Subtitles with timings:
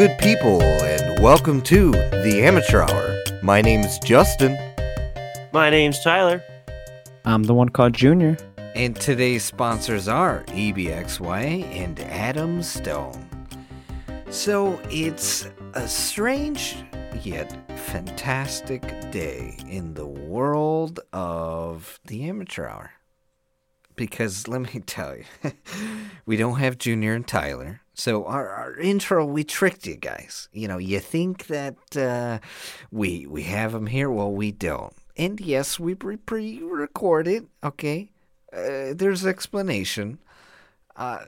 [0.00, 3.22] Hello, good people, and welcome to the Amateur Hour.
[3.42, 4.56] My name's Justin,
[5.52, 6.42] My name's Tyler.
[7.26, 8.38] I'm the one called Junior.
[8.74, 13.28] and today's sponsors are EBXYA and Adam Stone.
[14.30, 16.76] So it's a strange
[17.22, 18.80] yet fantastic
[19.10, 22.92] day in the world of the Amateur Hour.
[23.96, 25.24] Because let me tell you,
[26.24, 27.82] we don't have Junior and Tyler.
[28.00, 30.48] So our, our intro, we tricked you guys.
[30.54, 32.38] You know, you think that uh,
[32.90, 34.94] we we have them here, well, we don't.
[35.18, 37.48] And yes, we pre- pre-recorded.
[37.62, 38.10] Okay,
[38.54, 40.18] uh, there's explanation.
[40.96, 41.26] Uh,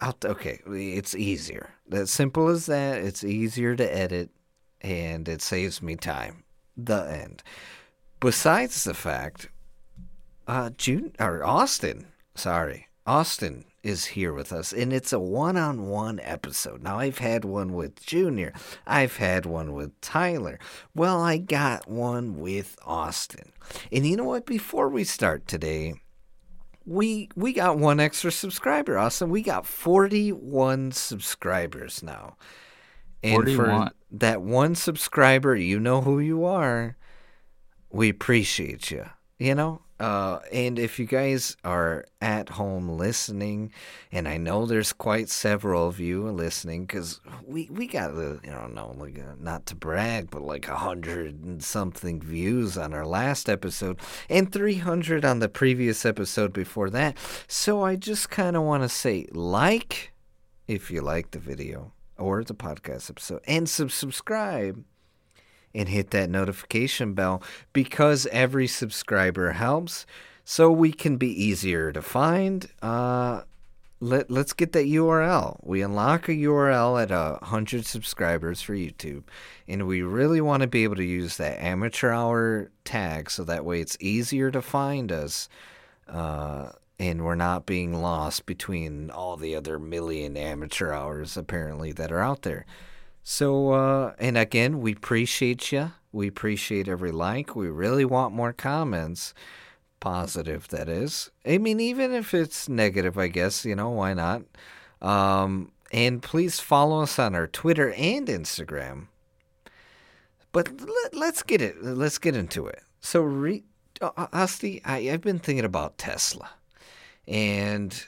[0.00, 1.74] I'll, okay, it's easier.
[1.92, 3.02] As simple as that.
[3.02, 4.30] It's easier to edit,
[4.80, 6.44] and it saves me time.
[6.74, 7.42] The end.
[8.20, 9.50] Besides the fact,
[10.48, 16.82] uh, Junior Austin, sorry, Austin is here with us, and it's a one-on-one episode.
[16.82, 18.52] Now I've had one with Junior,
[18.86, 20.58] I've had one with Tyler.
[20.94, 23.52] Well, I got one with Austin,
[23.92, 24.46] and you know what?
[24.46, 25.94] Before we start today,
[26.86, 29.30] we we got one extra subscriber, Austin.
[29.30, 32.36] We got forty-one subscribers now.
[33.22, 33.56] And 41.
[33.56, 36.96] for that one subscriber, you know who you are.
[37.90, 39.06] We appreciate you.
[39.38, 43.72] You know, uh, and if you guys are at home listening,
[44.10, 48.94] and I know there's quite several of you listening, because we we got you know
[48.96, 53.98] like not to brag, but like a hundred and something views on our last episode,
[54.28, 57.16] and three hundred on the previous episode before that.
[57.46, 60.12] So I just kind of want to say like
[60.66, 64.84] if you like the video or the podcast episode, and sub- subscribe
[65.74, 67.42] and hit that notification bell
[67.72, 70.06] because every subscriber helps
[70.44, 72.68] so we can be easier to find.
[72.82, 73.42] Uh,
[74.00, 75.58] let, let's get that URL.
[75.62, 79.24] We unlock a URL at a 100 subscribers for YouTube,
[79.66, 83.64] and we really want to be able to use that amateur hour tag so that
[83.64, 85.48] way it's easier to find us.
[86.06, 92.12] Uh, and we're not being lost between all the other million amateur hours apparently that
[92.12, 92.66] are out there.
[93.26, 95.92] So, uh, and again, we appreciate you.
[96.12, 97.56] We appreciate every like.
[97.56, 99.32] We really want more comments.
[99.98, 101.30] Positive, that is.
[101.46, 104.42] I mean, even if it's negative, I guess, you know, why not?
[105.00, 109.06] Um, and please follow us on our Twitter and Instagram.
[110.52, 111.82] But let, let's get it.
[111.82, 112.82] Let's get into it.
[113.00, 113.64] So, re,
[114.02, 116.50] uh, Asti, I, I've been thinking about Tesla,
[117.26, 118.04] and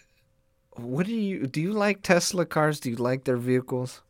[0.74, 1.60] what do you do?
[1.60, 2.80] You like Tesla cars?
[2.80, 4.02] Do you like their vehicles?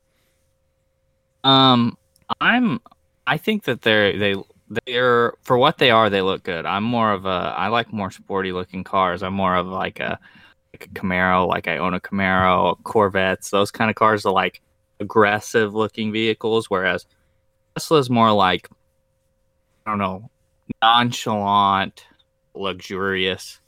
[1.46, 1.96] Um,
[2.40, 2.80] I'm.
[3.26, 4.34] I think that they're they
[4.86, 6.10] they're for what they are.
[6.10, 6.66] They look good.
[6.66, 7.54] I'm more of a.
[7.56, 9.22] I like more sporty looking cars.
[9.22, 10.18] I'm more of like a
[10.72, 11.46] like a Camaro.
[11.46, 13.50] Like I own a Camaro, Corvettes.
[13.50, 14.60] Those kind of cars are like
[14.98, 16.68] aggressive looking vehicles.
[16.68, 17.06] Whereas
[17.74, 18.68] Tesla's more like
[19.86, 20.30] I don't know,
[20.82, 22.04] nonchalant,
[22.54, 23.60] luxurious.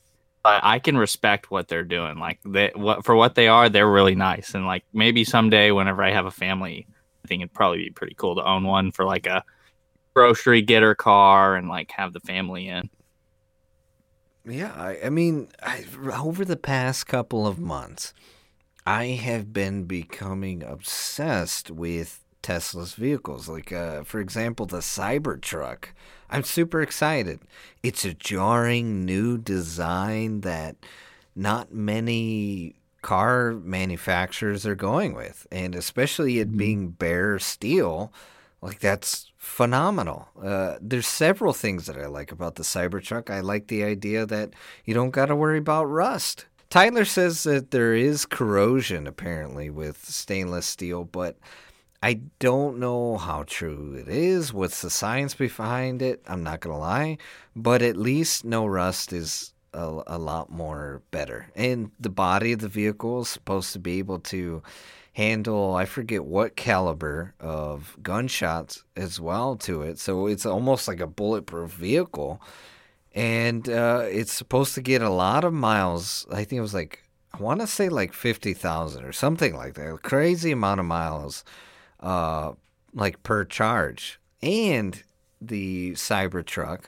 [0.43, 2.19] But I can respect what they're doing.
[2.19, 4.55] Like they what for what they are, they're really nice.
[4.55, 6.89] And like maybe someday, whenever I have a family,
[7.29, 9.45] think it'd probably be pretty cool to own one for like a
[10.15, 12.91] grocery getter car and like have the family in.
[14.45, 18.15] Yeah, I, I mean, I, over the past couple of months,
[18.87, 23.49] I have been becoming obsessed with Tesla's vehicles.
[23.49, 25.89] Like, uh, for example, the Cybertruck.
[26.31, 27.41] I'm super excited.
[27.83, 30.77] It's a jarring new design that
[31.37, 32.78] not many
[33.09, 38.13] car manufacturers are going with, and especially it being bare steel.
[38.61, 40.29] Like that's phenomenal.
[40.39, 43.31] Uh, there's several things that I like about the Cybertruck.
[43.31, 44.51] I like the idea that
[44.85, 46.45] you don't got to worry about rust.
[46.69, 51.39] Tyler says that there is corrosion apparently with stainless steel, but
[52.03, 54.53] I don't know how true it is.
[54.53, 56.23] What's the science behind it?
[56.27, 57.17] I'm not gonna lie,
[57.57, 61.51] but at least no rust is a, a lot more better.
[61.55, 64.63] And the body of the vehicle is supposed to be able to
[65.19, 69.99] handle I forget what caliber of gunshots as well to it.
[69.99, 72.41] So it's almost like a bulletproof vehicle.
[73.15, 76.25] And uh, it's supposed to get a lot of miles.
[76.31, 77.03] I think it was like
[77.35, 79.93] I want to say like 50,000 or something like that.
[79.93, 81.45] A crazy amount of miles
[81.99, 82.53] uh,
[82.95, 84.21] like per charge.
[84.41, 85.03] And
[85.41, 86.85] the Cybertruck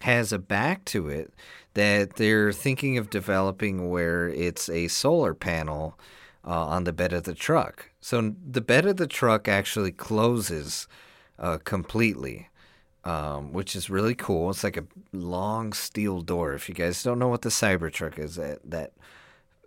[0.00, 1.34] has a back to it
[1.74, 5.98] that they're thinking of developing where it's a solar panel
[6.46, 7.90] uh, on the bed of the truck.
[8.00, 10.86] So the bed of the truck actually closes
[11.38, 12.48] uh, completely,
[13.04, 14.50] um, which is really cool.
[14.50, 16.54] It's like a long steel door.
[16.54, 18.92] If you guys don't know what the Cybertruck is, that that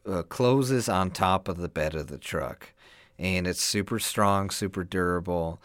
[0.08, 2.74] uh, closes on top of the bed of the truck,
[3.20, 5.60] and it's super strong, super durable.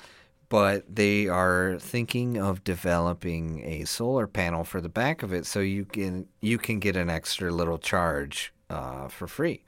[0.52, 5.60] But they are thinking of developing a solar panel for the back of it, so
[5.60, 9.64] you can you can get an extra little charge uh, for free.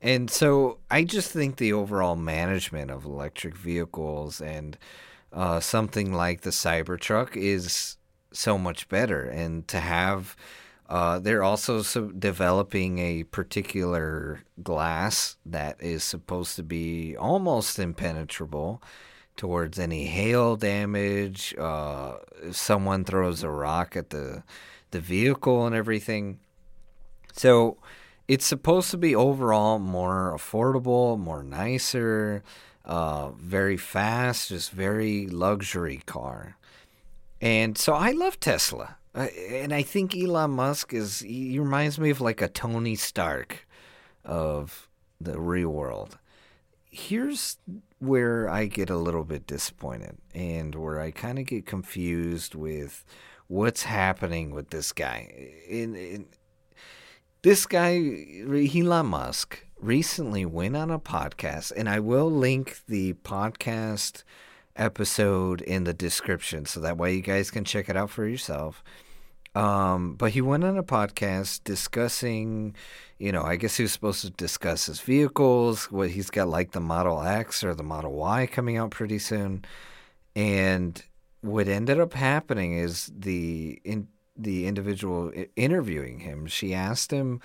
[0.00, 4.76] And so I just think the overall management of electric vehicles and
[5.32, 7.96] uh, something like the Cybertruck is
[8.32, 9.22] so much better.
[9.22, 10.34] And to have,
[10.88, 18.82] uh, they're also so developing a particular glass that is supposed to be almost impenetrable
[19.36, 21.54] towards any hail damage.
[21.58, 24.42] Uh, if someone throws a rock at the
[24.92, 26.38] the vehicle and everything.
[27.32, 27.78] So
[28.28, 32.42] it's supposed to be overall more affordable, more nicer,
[32.84, 36.56] uh, very fast, just very luxury car.
[37.40, 38.96] And so I love Tesla.
[39.14, 43.66] Uh, and I think Elon Musk is, he reminds me of like a Tony Stark
[44.24, 44.88] of
[45.20, 46.18] the real world.
[46.92, 47.56] Here's
[47.98, 53.04] where I get a little bit disappointed and where I kind of get confused with
[53.48, 55.32] what's happening with this guy.
[55.68, 56.26] In, in,
[57.42, 57.96] this guy,
[58.46, 64.22] Elon Musk, recently went on a podcast, and I will link the podcast
[64.76, 68.84] episode in the description so that way you guys can check it out for yourself.
[69.54, 72.74] Um, but he went on a podcast discussing,
[73.18, 76.72] you know, I guess he was supposed to discuss his vehicles, what he's got like
[76.72, 79.64] the Model X or the Model Y coming out pretty soon.
[80.34, 81.02] And
[81.42, 87.40] what ended up happening is the in the individual interviewing him, she asked him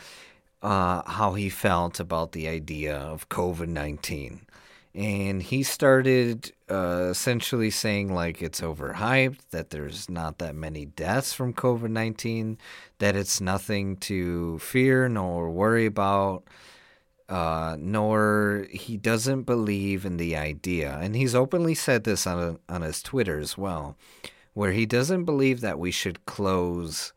[0.61, 4.45] uh, how he felt about the idea of COVID 19.
[4.97, 11.33] And he started uh, essentially saying, like, it's overhyped, that there's not that many deaths
[11.33, 12.57] from COVID 19,
[12.97, 16.45] that it's nothing to fear nor worry about,
[17.29, 20.97] uh, nor he doesn't believe in the idea.
[20.99, 23.95] And he's openly said this on, on his Twitter as well
[24.57, 27.13] where he doesn't believe that we should close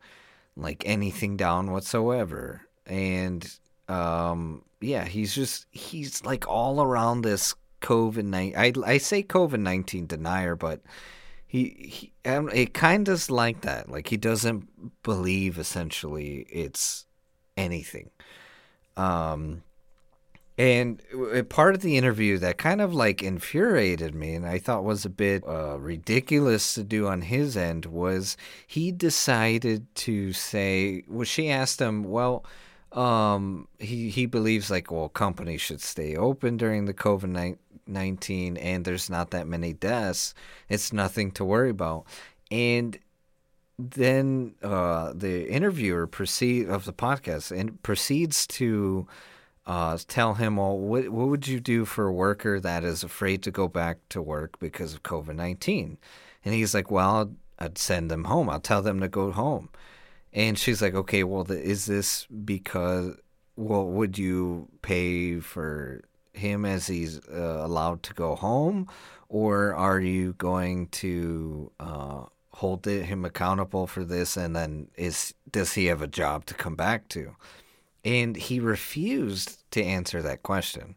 [0.55, 2.61] like anything down whatsoever.
[2.85, 3.51] And
[3.87, 8.83] um, yeah, he's just he's like all around this COVID nineteen.
[8.83, 10.81] I say COVID nineteen denier, but
[11.45, 13.89] he he um, it kind of like that.
[13.89, 17.05] Like he doesn't believe essentially it's
[17.57, 18.09] anything.
[18.95, 19.63] Um,
[20.57, 21.01] and
[21.49, 25.09] part of the interview that kind of like infuriated me and I thought was a
[25.09, 28.37] bit uh, ridiculous to do on his end was
[28.67, 32.45] he decided to say, well, she asked him, well,
[32.91, 37.57] um, he, he believes like, well, companies should stay open during the COVID
[37.87, 40.33] 19 and there's not that many deaths.
[40.69, 42.05] It's nothing to worry about.
[42.49, 42.97] And
[43.77, 49.07] then uh, the interviewer proceed of the podcast and proceeds to
[49.65, 53.41] uh, tell him, well, what, what would you do for a worker that is afraid
[53.43, 55.97] to go back to work because of COVID 19?
[56.43, 58.49] And he's like, well, I'd send them home.
[58.49, 59.69] I'll tell them to go home.
[60.33, 63.17] And she's like, okay, well, is this because,
[63.55, 68.87] well, would you pay for him as he's uh, allowed to go home?
[69.27, 72.23] Or are you going to uh,
[72.53, 74.37] hold him accountable for this?
[74.37, 77.35] And then is does he have a job to come back to?
[78.03, 80.95] And he refused to answer that question,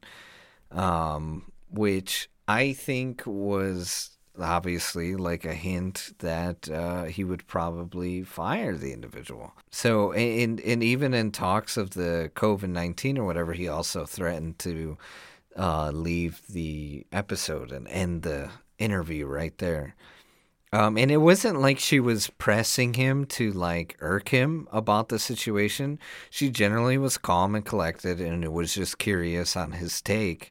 [0.71, 8.77] um, which I think was obviously like a hint that uh, he would probably fire
[8.77, 9.53] the individual.
[9.71, 14.59] So, and, and even in talks of the COVID 19 or whatever, he also threatened
[14.61, 14.99] to
[15.57, 19.95] uh, leave the episode and end the interview right there.
[20.73, 25.21] Um, and it wasn't like she was pressing him to like irk him about the
[25.21, 26.01] situation.
[26.31, 30.51] She generally was calm and collected, and it was just curious on his take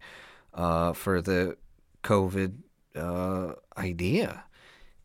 [0.54, 1.58] uh, for the
[2.06, 2.63] COVID
[2.96, 4.44] uh, idea.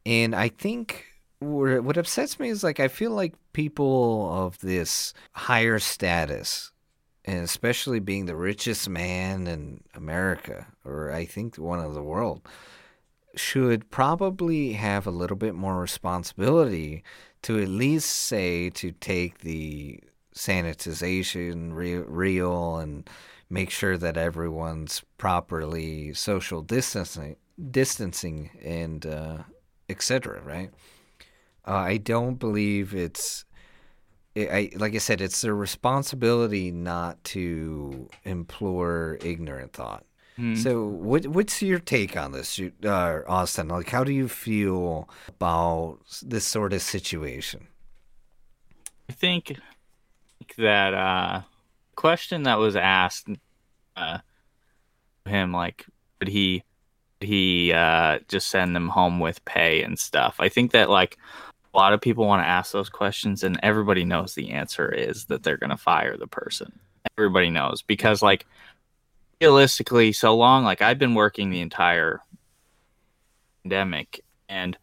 [0.06, 1.06] And I think
[1.40, 6.72] what upsets me is like I feel like people of this higher status,
[7.24, 12.42] and especially being the richest man in America, or I think one of the world
[13.34, 17.04] should probably have a little bit more responsibility
[17.42, 20.00] to at least say to take the
[20.34, 23.08] sanitization real, real and
[23.50, 27.36] make sure that everyone's properly social distancing
[27.70, 29.38] distancing and uh,
[29.88, 30.70] etc right
[31.66, 33.44] uh, i don't believe it's
[34.36, 40.04] I, like I said, it's their responsibility not to implore ignorant thought.
[40.38, 40.56] Mm.
[40.56, 43.68] So, what what's your take on this, uh, Austin?
[43.68, 47.66] Like, how do you feel about this sort of situation?
[49.10, 49.58] I think
[50.56, 51.42] that uh,
[51.96, 53.28] question that was asked
[53.96, 54.18] uh,
[55.26, 55.86] him like
[56.20, 56.62] did he
[57.20, 60.36] he uh, just send them home with pay and stuff?
[60.38, 61.18] I think that like
[61.74, 65.26] a lot of people want to ask those questions, and everybody knows the answer is
[65.26, 66.78] that they're going to fire the person.
[67.16, 68.46] Everybody knows because like
[69.40, 72.20] realistically, so long like I've been working the entire
[73.62, 74.76] pandemic, and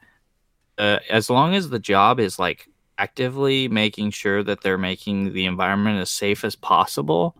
[0.77, 5.45] uh, as long as the job is like actively making sure that they're making the
[5.45, 7.35] environment as safe as possible,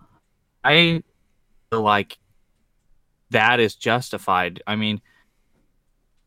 [0.64, 1.04] I
[1.72, 2.18] like
[3.32, 4.62] that is justified.
[4.68, 5.02] I mean,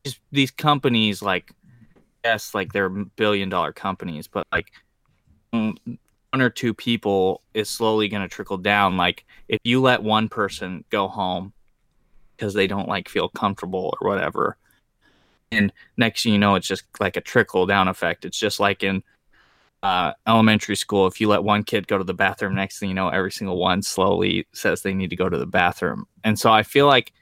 [0.05, 1.53] just these companies, like,
[2.25, 4.73] yes, like they're billion dollar companies, but like
[5.53, 5.77] mm,
[6.33, 8.97] one or two people is slowly going to trickle down.
[8.97, 11.53] Like, if you let one person go home
[12.37, 14.57] because they don't like feel comfortable or whatever,
[15.51, 18.25] and next thing you know, it's just like a trickle down effect.
[18.25, 19.03] It's just like in
[19.83, 22.95] uh, elementary school, if you let one kid go to the bathroom, next thing you
[22.95, 26.07] know, every single one slowly says they need to go to the bathroom.
[26.25, 27.13] And so I feel like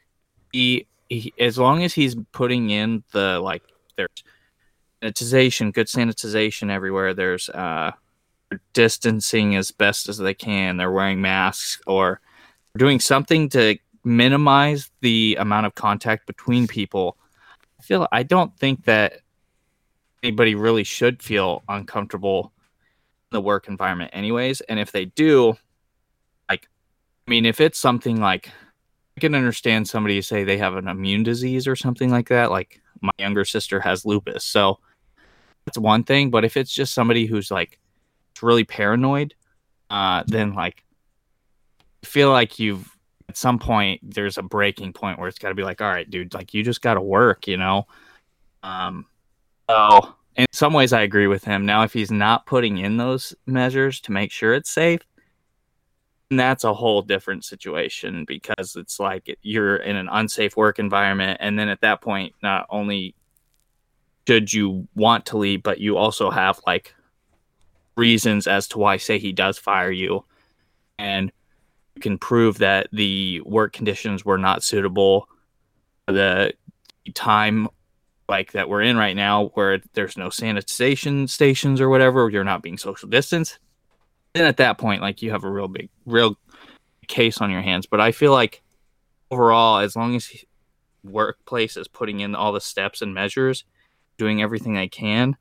[0.52, 3.62] he, he as long as he's putting in the like,
[3.96, 4.24] there's
[5.02, 7.14] sanitization, good sanitization everywhere.
[7.14, 7.92] There's uh,
[8.72, 10.76] distancing as best as they can.
[10.76, 12.20] They're wearing masks or
[12.76, 17.16] doing something to minimize the amount of contact between people.
[17.78, 19.20] I feel I don't think that
[20.26, 22.52] anybody really should feel uncomfortable
[23.30, 24.60] in the work environment anyways.
[24.62, 25.56] And if they do
[26.48, 26.68] like
[27.26, 28.50] i mean if it's something like
[29.16, 32.80] i can understand somebody say they have an immune disease or something like that like
[33.00, 34.78] my younger sister has lupus so
[35.66, 36.30] that's one thing.
[36.30, 37.78] But if it's just somebody who's like
[38.42, 39.34] really paranoid
[39.88, 40.84] uh then like
[42.04, 42.88] feel like you've
[43.28, 46.10] at some point there's a breaking point where it's got to be like all right
[46.10, 47.86] dude like you just got to work you know?
[48.62, 49.06] Um
[49.68, 51.64] so in some ways, I agree with him.
[51.64, 55.00] Now, if he's not putting in those measures to make sure it's safe,
[56.30, 61.38] that's a whole different situation because it's like you're in an unsafe work environment.
[61.40, 63.14] And then at that point, not only
[64.26, 66.94] should you want to leave, but you also have like
[67.96, 70.24] reasons as to why, say, he does fire you.
[70.98, 71.32] And
[71.94, 75.28] you can prove that the work conditions were not suitable,
[76.06, 76.52] the
[77.14, 77.68] time
[78.28, 82.62] like that we're in right now where there's no sanitation stations or whatever you're not
[82.62, 83.58] being social distance
[84.34, 86.36] then at that point like you have a real big real
[87.08, 87.86] case on your hands.
[87.86, 88.62] But i feel like
[89.30, 90.30] overall as long as
[91.04, 93.64] workplace is putting in all the steps and measures
[94.18, 95.36] doing everything they can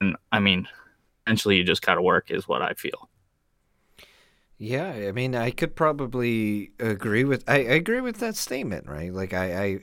[0.00, 0.68] and i mean
[1.26, 3.08] eventually you just got to work is what i feel.
[4.58, 9.12] Yeah i mean i could probably agree with i, I agree with that statement right?
[9.12, 9.80] Like i i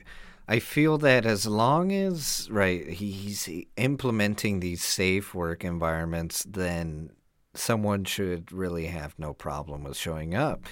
[0.50, 7.12] I feel that as long as right he's implementing these safe work environments, then
[7.54, 10.64] someone should really have no problem with showing up.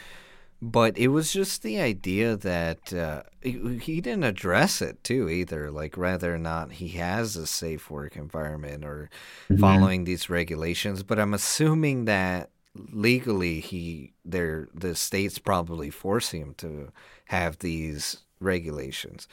[0.59, 5.95] But it was just the idea that uh, he, didn't address it too either, like
[5.95, 9.11] whether or not he has a safe work environment or
[9.47, 9.61] mm-hmm.
[9.61, 11.03] following these regulations.
[11.03, 12.49] But I'm assuming that
[12.91, 16.91] legally he there the state's probably forcing him to
[17.25, 19.27] have these regulations.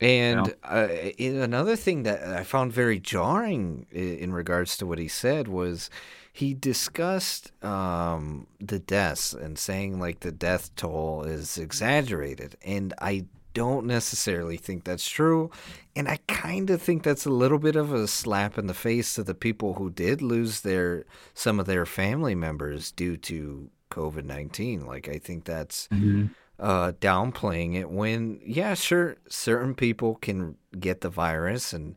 [0.00, 0.88] And uh,
[1.18, 5.88] another thing that I found very jarring in regards to what he said was
[6.32, 12.56] he discussed um, the deaths and saying like the death toll is exaggerated.
[12.62, 13.24] And I
[13.54, 15.50] don't necessarily think that's true.
[15.94, 19.14] And I kind of think that's a little bit of a slap in the face
[19.14, 24.24] to the people who did lose their some of their family members due to COVID
[24.24, 24.84] 19.
[24.84, 25.88] Like, I think that's.
[25.88, 26.26] Mm-hmm
[26.58, 31.94] uh, downplaying it when, yeah, sure, certain people can get the virus and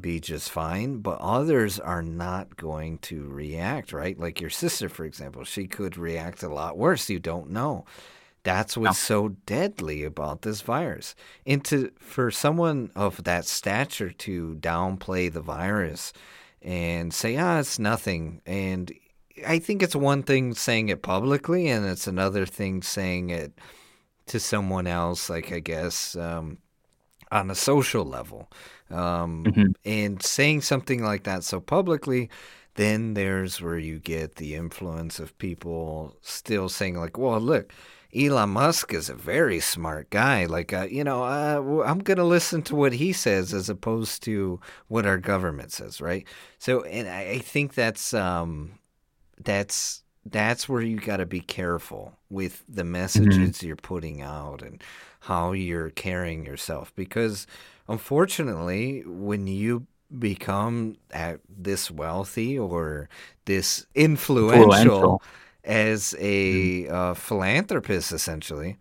[0.00, 4.18] be just fine, but others are not going to react, right?
[4.18, 7.10] Like your sister, for example, she could react a lot worse.
[7.10, 7.84] You don't know.
[8.44, 9.14] That's what's no.
[9.14, 11.14] so deadly about this virus.
[11.46, 16.12] And to for someone of that stature to downplay the virus
[16.60, 18.40] and say, ah, it's nothing.
[18.44, 18.92] And
[19.46, 23.52] I think it's one thing saying it publicly, and it's another thing saying it
[24.26, 26.58] to someone else, like I guess um,
[27.30, 28.50] on a social level,
[28.90, 29.72] um, mm-hmm.
[29.84, 32.30] and saying something like that so publicly,
[32.74, 37.72] then there's where you get the influence of people still saying like, "Well, look."
[38.14, 40.44] Elon Musk is a very smart guy.
[40.44, 44.22] Like, uh, you know, uh, I'm going to listen to what he says as opposed
[44.24, 46.26] to what our government says, right?
[46.58, 48.78] So, and I, I think that's um,
[49.42, 52.92] that's that's where you got to be careful with the mm-hmm.
[52.92, 53.66] messages mm-hmm.
[53.66, 54.82] you're putting out and
[55.20, 57.46] how you're carrying yourself because
[57.88, 59.86] unfortunately when you
[60.18, 63.08] become at this wealthy or
[63.46, 65.22] this influential, influential.
[65.64, 66.94] as a mm-hmm.
[66.94, 68.78] uh, philanthropist essentially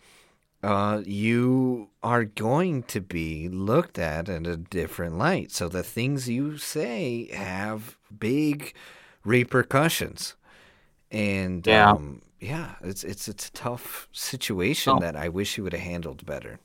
[0.64, 5.52] uh, you are going to be looked at in a different light.
[5.52, 8.74] So the things you say have big
[9.24, 10.36] repercussions.
[11.12, 11.92] And Yeah.
[11.92, 15.00] um, yeah, it's it's it's a tough situation Oh.
[15.00, 16.60] that I wish he would have handled better.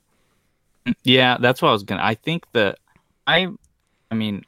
[1.03, 2.03] Yeah, that's what I was gonna.
[2.03, 2.79] I think that
[3.27, 3.49] I,
[4.09, 4.45] I mean,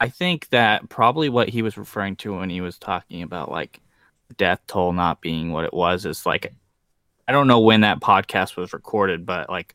[0.00, 3.80] I think that probably what he was referring to when he was talking about like
[4.36, 6.52] death toll not being what it was is like,
[7.28, 9.74] I don't know when that podcast was recorded, but like,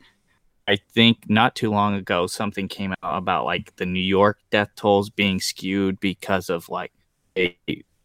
[0.68, 4.68] I think not too long ago something came out about like the New York death
[4.76, 6.92] tolls being skewed because of like
[7.38, 7.56] a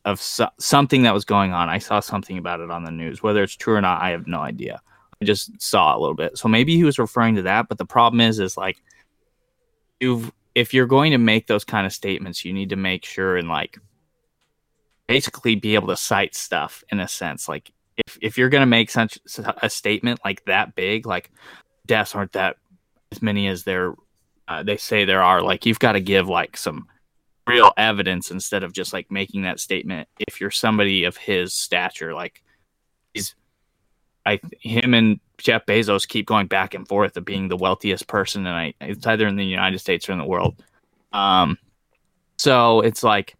[0.05, 1.67] of so- something that was going on.
[1.67, 3.21] I saw something about it on the news.
[3.21, 4.81] Whether it's true or not, I have no idea.
[5.21, 6.37] I just saw a little bit.
[6.37, 8.77] So maybe he was referring to that, but the problem is is like
[9.99, 13.35] you've if you're going to make those kind of statements, you need to make sure
[13.35, 13.77] and like
[15.07, 17.49] basically be able to cite stuff in a sense.
[17.49, 19.19] Like if if you're going to make such
[19.61, 21.31] a statement like that big, like
[21.85, 22.57] deaths aren't that
[23.11, 23.95] as many as there
[24.47, 26.87] uh, they say there are, like you've got to give like some
[27.47, 32.13] real evidence instead of just like making that statement if you're somebody of his stature
[32.13, 32.41] like
[33.13, 33.35] he's
[34.25, 38.45] I him and Jeff Bezos keep going back and forth of being the wealthiest person,
[38.45, 40.63] and I it's either in the United States or in the world.
[41.13, 41.57] Um,
[42.37, 43.35] so it's like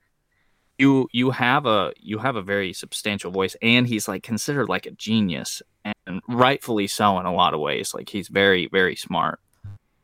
[0.77, 4.85] you you have a you have a very substantial voice, and he's like considered like
[4.85, 7.93] a genius, and rightfully so in a lot of ways.
[7.93, 9.39] Like he's very very smart.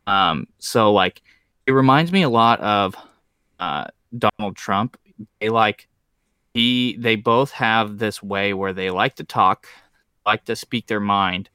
[0.07, 1.21] Um, so like
[1.67, 2.95] it reminds me a lot of
[3.61, 3.85] uh,
[4.17, 4.97] Donald Trump.
[5.39, 5.87] They like
[6.53, 9.67] he they both have this way where they like to talk
[10.25, 11.49] like to speak their mind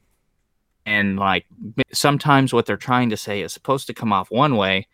[0.86, 1.44] and like
[1.92, 4.86] sometimes what they're trying to say is supposed to come off one way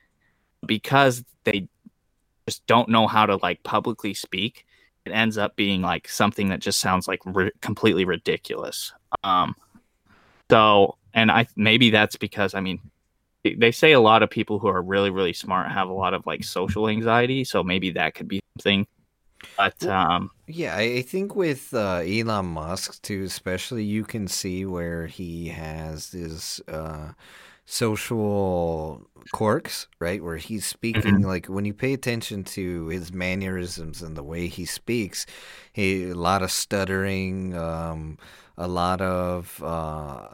[0.66, 1.68] because they
[2.48, 4.66] just don't know how to like publicly speak
[5.04, 9.54] it ends up being like something that just sounds like ri- completely ridiculous um
[10.50, 12.80] so and i maybe that's because i mean
[13.44, 16.26] they- say a lot of people who are really really smart have a lot of
[16.26, 18.86] like social anxiety so maybe that could be something
[19.56, 24.64] but um Yeah, I I think with uh, Elon Musk too, especially, you can see
[24.66, 27.12] where he has this uh,
[27.64, 30.22] social quirks, right?
[30.22, 34.64] Where he's speaking like when you pay attention to his mannerisms and the way he
[34.66, 35.26] speaks,
[35.72, 38.18] he a lot of stuttering, um,
[38.56, 39.62] a lot of.
[39.62, 40.28] Uh,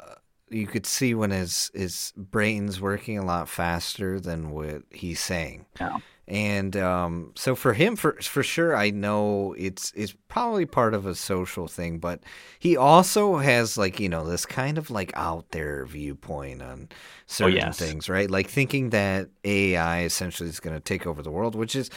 [0.50, 5.66] you could see when his his brain's working a lot faster than what he's saying.
[5.80, 5.98] Yeah.
[6.26, 11.06] And um, so for him, for for sure, I know it's it's probably part of
[11.06, 12.20] a social thing, but
[12.58, 16.90] he also has like you know this kind of like out there viewpoint on
[17.26, 17.72] certain yes.
[17.72, 18.30] things, right?
[18.30, 21.90] Like thinking that AI essentially is going to take over the world, which is,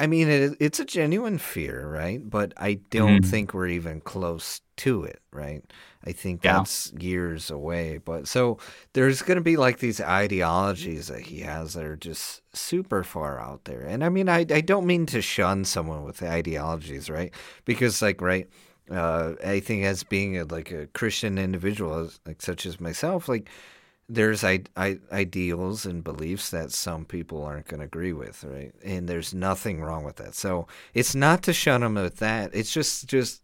[0.00, 2.28] I mean, it, it's a genuine fear, right?
[2.28, 3.24] But I don't Mhm.
[3.24, 5.62] think we're even close to it, right?
[6.08, 6.58] I think Yeah.
[6.58, 7.98] that's years away.
[7.98, 8.58] But so
[8.94, 13.38] there's going to be like these ideologies that he has that are just super far
[13.40, 13.82] out there.
[13.82, 17.32] And I mean, I, I don't mean to shun someone with ideologies, right?
[17.64, 18.48] Because, like, right,
[18.90, 23.28] uh, I think as being a, like a Christian individual, as- like such as myself,
[23.28, 23.48] like,
[24.10, 28.72] there's I, I, ideals and beliefs that some people aren't going to agree with, right?
[28.82, 30.34] And there's nothing wrong with that.
[30.34, 32.54] So it's not to shun them with that.
[32.54, 33.42] It's just just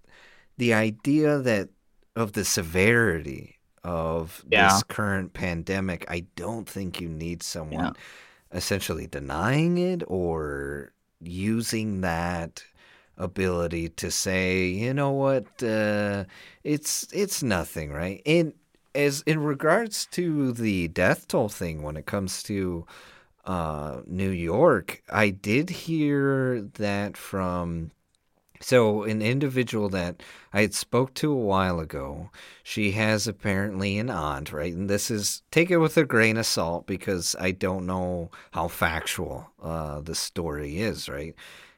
[0.57, 1.69] the idea that
[2.17, 4.73] of the severity of Yeah.
[4.73, 6.05] this current pandemic.
[6.09, 7.95] I don't think you need someone
[8.53, 12.65] essentially denying it or using that
[13.17, 16.25] ability to say, you know what, uh,
[16.65, 18.23] it's it's nothing, right?
[18.27, 18.55] And
[18.95, 22.87] as in regards to the death toll thing, when it comes to
[23.45, 27.91] uh, New York, I did hear that from
[28.65, 30.23] so an individual that
[30.53, 32.31] I had spoke to a while ago.
[32.63, 34.73] She has apparently an aunt, right?
[34.73, 38.69] And this is take it with a grain of salt because I don't know how
[38.69, 41.35] factual uh, the story is, right?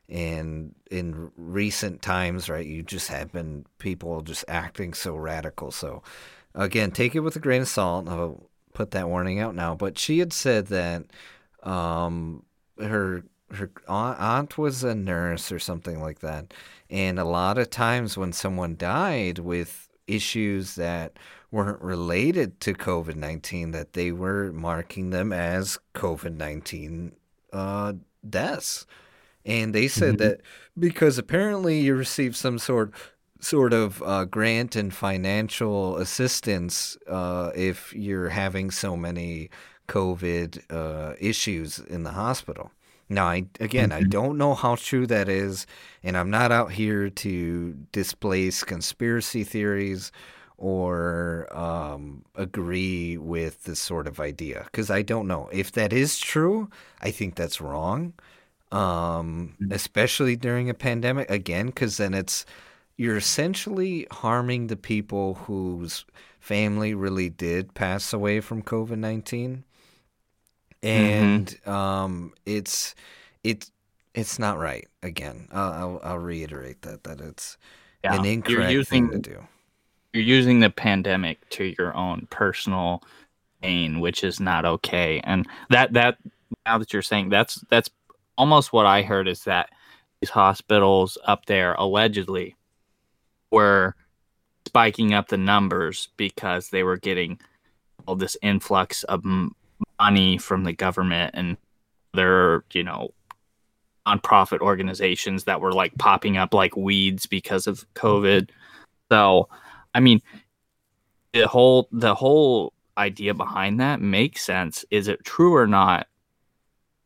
[0.09, 5.73] And in recent times, right, you just have been people just acting so radical.
[5.73, 6.05] So
[6.55, 8.09] again, take it with a grain of salt.
[8.09, 9.75] I'll put that warning out now.
[9.75, 11.05] But she had said that
[11.65, 12.45] um,
[12.79, 16.53] her her aunt, aunt was a nurse or something like that,
[16.91, 21.19] and a lot of times when someone died with issues that
[21.51, 27.13] weren't related to COVID nineteen, that they were marking them as COVID nineteen
[27.53, 27.95] uh,
[28.29, 28.87] deaths,
[29.45, 30.41] and they said that
[30.79, 32.93] because apparently you received some sort
[33.41, 39.51] sort of uh, grant and financial assistance uh, if you're having so many
[39.89, 42.71] COVID uh, issues in the hospital.
[43.09, 45.67] Now, I again, I don't know how true that is,
[46.03, 50.11] and I'm not out here to displace conspiracy theories
[50.59, 56.19] or um, agree with this sort of idea because I don't know if that is
[56.19, 56.69] true.
[57.01, 58.15] I think that's wrong,
[58.73, 61.31] um, especially during a pandemic.
[61.31, 62.45] Again, because then it's
[62.97, 66.05] you're essentially harming the people whose
[66.41, 69.65] family really did pass away from COVID nineteen,
[70.89, 72.95] and um, it's
[73.45, 73.71] it's
[74.15, 74.87] it's not right.
[75.03, 77.59] Again, I'll, I'll, I'll reiterate that that it's
[78.05, 79.47] Yeah, an you're incorrect using- thing to do.
[80.13, 83.03] You're using the pandemic to your own personal
[83.63, 85.21] gain, which is not okay.
[85.25, 86.17] And that that
[86.65, 87.91] now that you're saying that's that's
[88.39, 89.69] almost what I heard is that
[90.23, 92.57] these hospitals up there allegedly
[93.51, 93.95] were
[94.67, 97.39] spiking up the numbers because they were getting
[98.07, 99.23] all this influx of
[100.01, 101.57] money from the government and
[102.15, 103.13] their you know
[104.07, 108.51] nonprofit organizations that were like popping up like weeds because of COVID.
[109.11, 109.49] So,
[109.95, 110.23] I mean,
[111.33, 114.85] the whole the whole idea behind that makes sense.
[114.91, 116.07] Is it true or not?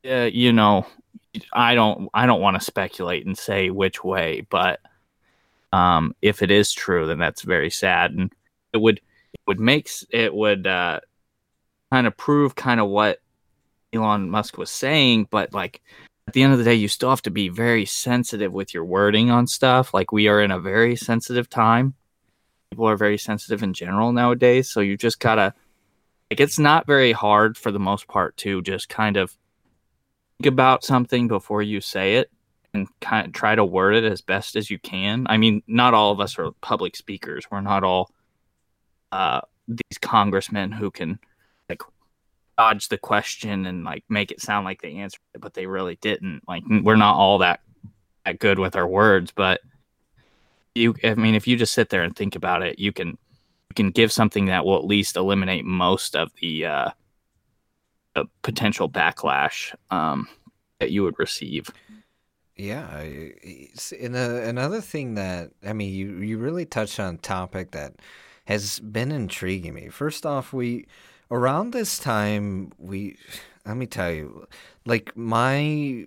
[0.09, 0.87] Uh, you know,
[1.53, 4.81] I don't I don't want to speculate and say which way, but
[5.73, 8.33] um, if it is true, then that's very sad, and
[8.73, 11.01] it would it would make it would uh,
[11.91, 13.21] kind of prove kind of what
[13.93, 15.83] Elon Musk was saying, but like
[16.29, 18.85] at the end of the day, you still have to be very sensitive with your
[18.85, 19.93] wording on stuff.
[19.93, 21.95] Like we are in a very sensitive time.
[22.71, 25.55] People are very sensitive in general nowadays, so you just gotta
[26.31, 29.37] like it's not very hard for the most part to just kind of
[30.39, 32.31] think about something before you say it
[32.73, 35.27] and kind of try to word it as best as you can.
[35.29, 37.45] I mean, not all of us are public speakers.
[37.51, 38.13] We're not all
[39.11, 41.19] uh, these congressmen who can
[42.61, 45.97] dodge the question and like make it sound like they answered it, but they really
[45.97, 46.43] didn't.
[46.47, 47.61] Like we're not all that
[48.27, 49.63] that good with our words, but
[50.75, 53.75] you I mean if you just sit there and think about it, you can you
[53.75, 56.91] can give something that will at least eliminate most of the uh
[58.43, 60.29] potential backlash um
[60.81, 61.71] that you would receive.
[62.57, 67.71] Yeah, and uh, another thing that I mean, you you really touched on a topic
[67.71, 67.95] that
[68.45, 69.89] has been intriguing me.
[69.89, 70.87] First off, we
[71.31, 73.17] around this time we
[73.67, 74.47] let me tell you,
[74.87, 76.07] like my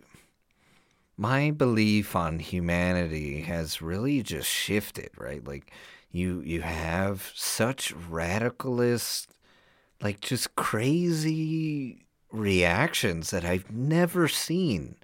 [1.18, 5.46] my belief on humanity has really just shifted, right?
[5.46, 5.72] Like
[6.12, 9.28] you you have such radicalist
[10.02, 14.96] like just crazy reactions that I've never seen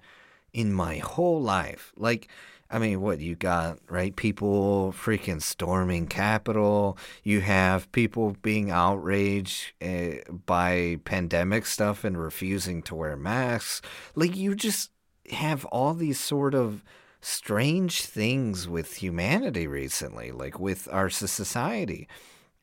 [0.52, 1.92] in my whole life.
[1.96, 2.28] Like,
[2.72, 4.14] I mean, what you got, right?
[4.14, 6.96] People freaking storming Capitol.
[7.24, 13.82] You have people being outraged uh, by pandemic stuff and refusing to wear masks.
[14.14, 14.92] Like, you just
[15.32, 16.84] have all these sort of
[17.20, 22.08] strange things with humanity recently, like with our society.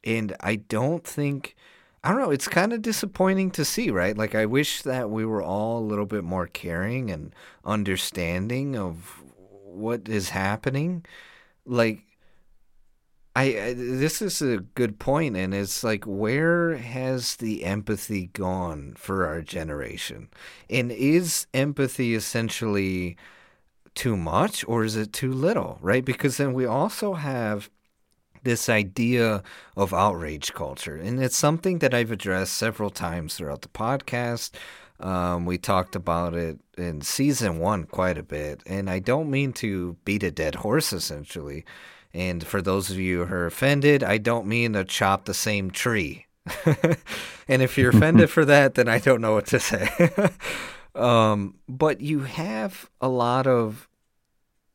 [0.06, 1.56] And I don't think.
[2.04, 2.32] I don't know.
[2.32, 4.16] It's kind of disappointing to see, right?
[4.16, 9.24] Like, I wish that we were all a little bit more caring and understanding of
[9.74, 11.06] what is happening.
[11.66, 12.04] Like,
[13.36, 18.94] I, I this is a good point, and it's like, where has the empathy gone
[18.98, 20.30] for our generation?
[20.70, 23.18] And is empathy essentially
[23.96, 25.78] too much, or is it too little?
[25.82, 26.06] Right?
[26.06, 27.70] Because then we also have
[28.44, 29.44] this idea
[29.76, 30.96] of outrage culture.
[30.96, 34.52] And it's something that I've addressed several times throughout the podcast.
[35.00, 38.64] Um, we talked about it in season one quite a bit.
[38.66, 41.66] And I don't mean to beat a dead horse, essentially.
[42.14, 45.70] And for those of you who are offended, I don't mean to chop the same
[45.70, 46.26] tree.
[47.48, 49.90] and if you're offended for that, then I don't know what to say.
[50.96, 53.88] um, but you have a lot of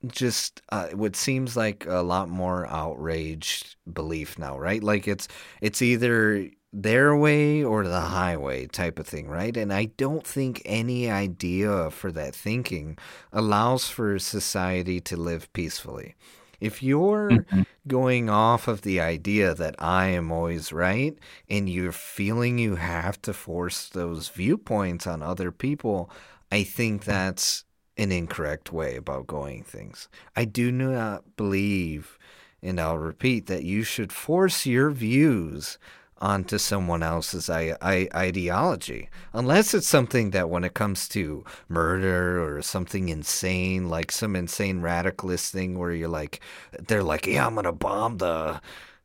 [0.07, 4.83] just uh, what seems like a lot more outraged belief now, right?
[4.83, 5.29] Like it's
[5.61, 9.57] it's either their way or the highway type of thing, right?
[9.57, 12.97] And I don't think any idea for that thinking
[13.33, 16.15] allows for society to live peacefully.
[16.61, 17.65] If you're Mhm.
[17.89, 23.21] going off of the idea that I am always right and you're feeling you have
[23.23, 26.11] to force those viewpoints on other people,
[26.51, 27.65] I think that's
[27.97, 30.09] an incorrect way about going things.
[30.37, 32.19] I do not believe,
[32.63, 35.79] and I'll repeat, that you should force your views
[36.23, 39.11] onto someone else's I- I- ideology.
[39.35, 44.81] Unless it's something that, when it comes to murder or something insane, like some insane
[44.81, 46.41] radicalist thing where you're like,
[46.89, 48.61] they're like, yeah, I'm going to bomb the.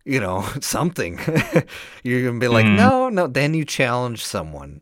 [0.06, 1.20] You know, something.
[2.04, 2.78] you're going to be like, Mhm.
[2.78, 3.28] no, no.
[3.28, 4.80] Then you challenge someone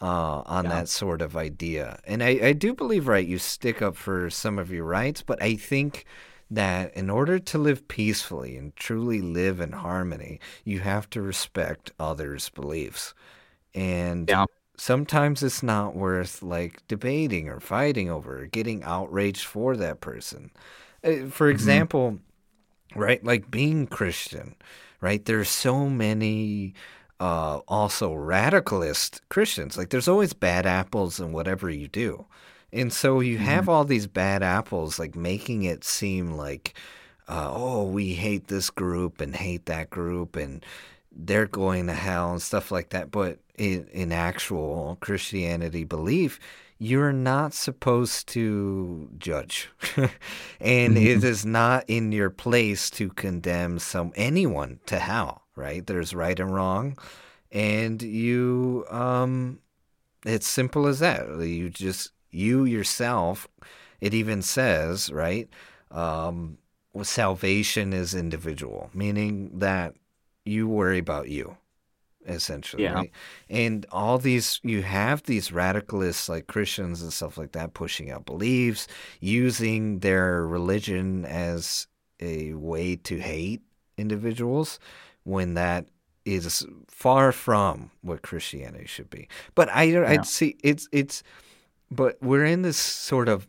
[0.00, 0.70] uh, on Yeah.
[0.70, 1.98] that sort of idea.
[2.06, 5.42] And I, I do believe, right, you stick up for some of your rights, but
[5.42, 6.04] I think
[6.50, 11.92] that in order to live peacefully and truly live in harmony, you have to respect
[12.00, 13.14] others' beliefs.
[13.74, 14.46] And Yeah.
[14.76, 20.50] sometimes it's not worth like debating or fighting over or getting outraged for that person.
[21.04, 22.20] Uh, For example,
[22.94, 24.54] right, like being Christian,
[25.00, 25.24] right?
[25.24, 26.74] There's so many
[27.20, 29.76] uh also radicalist Christians.
[29.76, 32.26] Like there's always bad apples in whatever you do.
[32.72, 36.74] And so you have all these bad apples like making it seem like
[37.28, 40.64] uh, oh, we hate this group and hate that group and
[41.12, 43.10] they're going to hell and stuff like that.
[43.10, 46.40] But in, in actual Christianity belief,
[46.78, 49.68] you're not supposed to judge.
[50.60, 55.86] and it is not in your place to condemn some anyone to hell, right?
[55.86, 56.96] There's right and wrong.
[57.50, 59.58] And you um
[60.24, 61.26] it's simple as that.
[61.40, 63.48] You just you yourself
[64.00, 65.48] it even says, right?
[65.90, 66.58] Um
[67.02, 69.94] salvation is individual, meaning that
[70.44, 71.56] you worry about you,
[72.26, 72.82] essentially.
[72.84, 72.94] Yeah.
[72.94, 73.12] Right?
[73.48, 78.26] And all these, you have these radicalists like Christians and stuff like that pushing out
[78.26, 78.88] beliefs,
[79.20, 81.86] using their religion as
[82.20, 83.62] a way to hate
[83.96, 84.80] individuals
[85.24, 85.86] when that
[86.24, 89.28] is far from what Christianity should be.
[89.54, 90.04] But I, Yeah.
[90.08, 91.22] I'd see it's, it's,
[91.90, 93.46] but we're in this sort of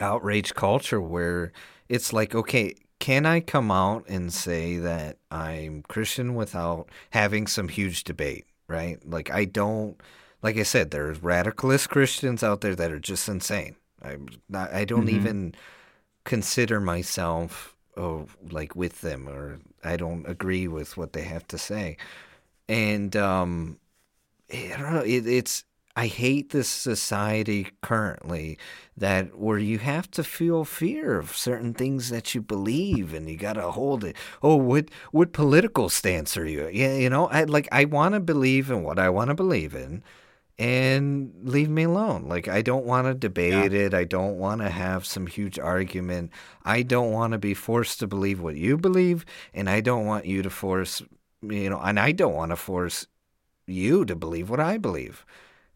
[0.00, 1.52] outrage culture where
[1.88, 7.68] it's like, okay, can I come out and say that I'm Christian without having some
[7.68, 8.98] huge debate, right?
[9.08, 10.00] Like I don't
[10.42, 13.76] like I said, there's radicalist Christians out there that are just insane.
[14.02, 15.10] I'm not I don't Mhm.
[15.10, 15.54] even
[16.24, 21.58] consider myself oh like with them or I don't agree with what they have to
[21.58, 21.96] say.
[22.68, 23.78] And um
[24.52, 25.64] I don't know, it, it's
[25.96, 28.58] I hate this society currently
[28.96, 33.36] that where you have to feel fear of certain things that you believe and you
[33.36, 34.16] got to hold it.
[34.42, 36.68] Oh, what what political stance are you?
[36.72, 39.74] Yeah, you know, I like I want to believe in what I want to believe
[39.74, 40.02] in
[40.58, 42.24] and leave me alone.
[42.28, 43.94] Like I don't want to debate it.
[43.94, 46.30] I don't want to have some huge argument.
[46.64, 50.26] I don't want to be forced to believe what you believe and I don't want
[50.26, 51.02] you to force
[51.42, 53.06] you know, and I don't want to force
[53.66, 55.24] you to believe what I believe.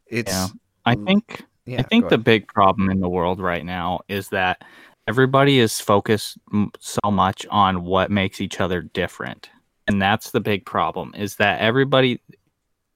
[0.09, 0.49] It's Yeah.
[0.85, 2.25] I think yeah, I think the ahead.
[2.25, 4.62] big problem in the world right now is that
[5.07, 9.51] everybody is focused m- so much on what makes each other different.
[9.87, 12.21] And that's the big problem is that everybody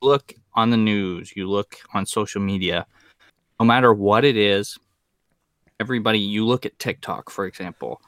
[0.00, 2.86] look on the news, you look on social media,
[3.60, 4.78] no matter what it is,
[5.80, 8.00] everybody you look at TikTok for example.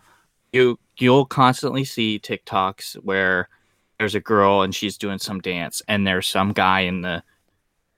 [0.52, 3.48] You you'll constantly see TikToks where
[3.98, 7.22] there's a girl and she's doing some dance and there's some guy in the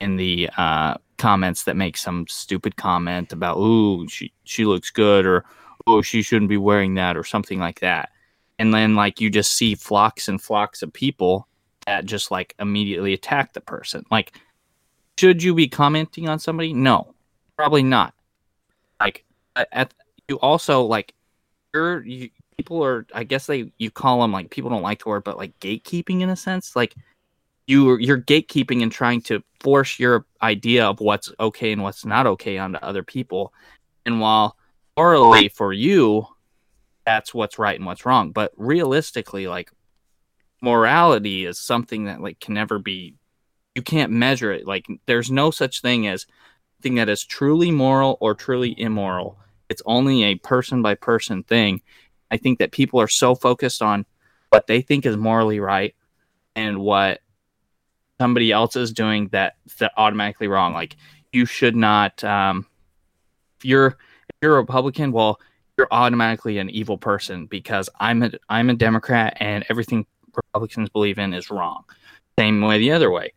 [0.00, 5.26] in the uh, comments that make some stupid comment about "ooh, she she looks good"
[5.26, 5.44] or
[5.86, 8.10] "oh, she shouldn't be wearing that" or something like that.
[8.58, 11.46] And then like you just see flocks and flocks of people
[11.86, 14.04] that just like immediately attack the person.
[14.10, 14.32] Like,
[15.18, 16.72] should you be commenting on somebody?
[16.72, 17.14] No,
[17.56, 18.14] probably not.
[19.00, 19.92] Like, at,
[20.28, 21.14] you also like
[21.74, 25.10] you're you, people are I guess they you call them like people don't like the
[25.10, 26.94] word, but like gatekeeping in a sense, like
[27.66, 32.26] you you're gatekeeping and trying to force your idea of what's okay and what's not
[32.26, 33.52] okay onto other people.
[34.04, 34.56] And while
[34.96, 36.26] morally for you,
[37.04, 39.70] that's what's right and what's wrong, but realistically, like
[40.62, 43.14] morality is something that like can never be
[43.74, 44.66] you can't measure it.
[44.66, 46.26] Like there's no such thing as
[46.82, 49.38] thing that is truly moral or truly immoral.
[49.68, 51.82] It's only a person by person thing.
[52.30, 54.06] I think that people are so focused on
[54.48, 55.94] what they think is morally right
[56.54, 57.20] and what
[58.20, 60.72] somebody else is doing that that automatically wrong.
[60.72, 60.96] Like
[61.32, 62.66] you should not um
[63.58, 65.40] if you're if you're a Republican, well,
[65.76, 71.18] you're automatically an evil person because I'm a I'm a Democrat and everything Republicans believe
[71.18, 71.84] in is wrong.
[72.38, 73.32] Same way the other way.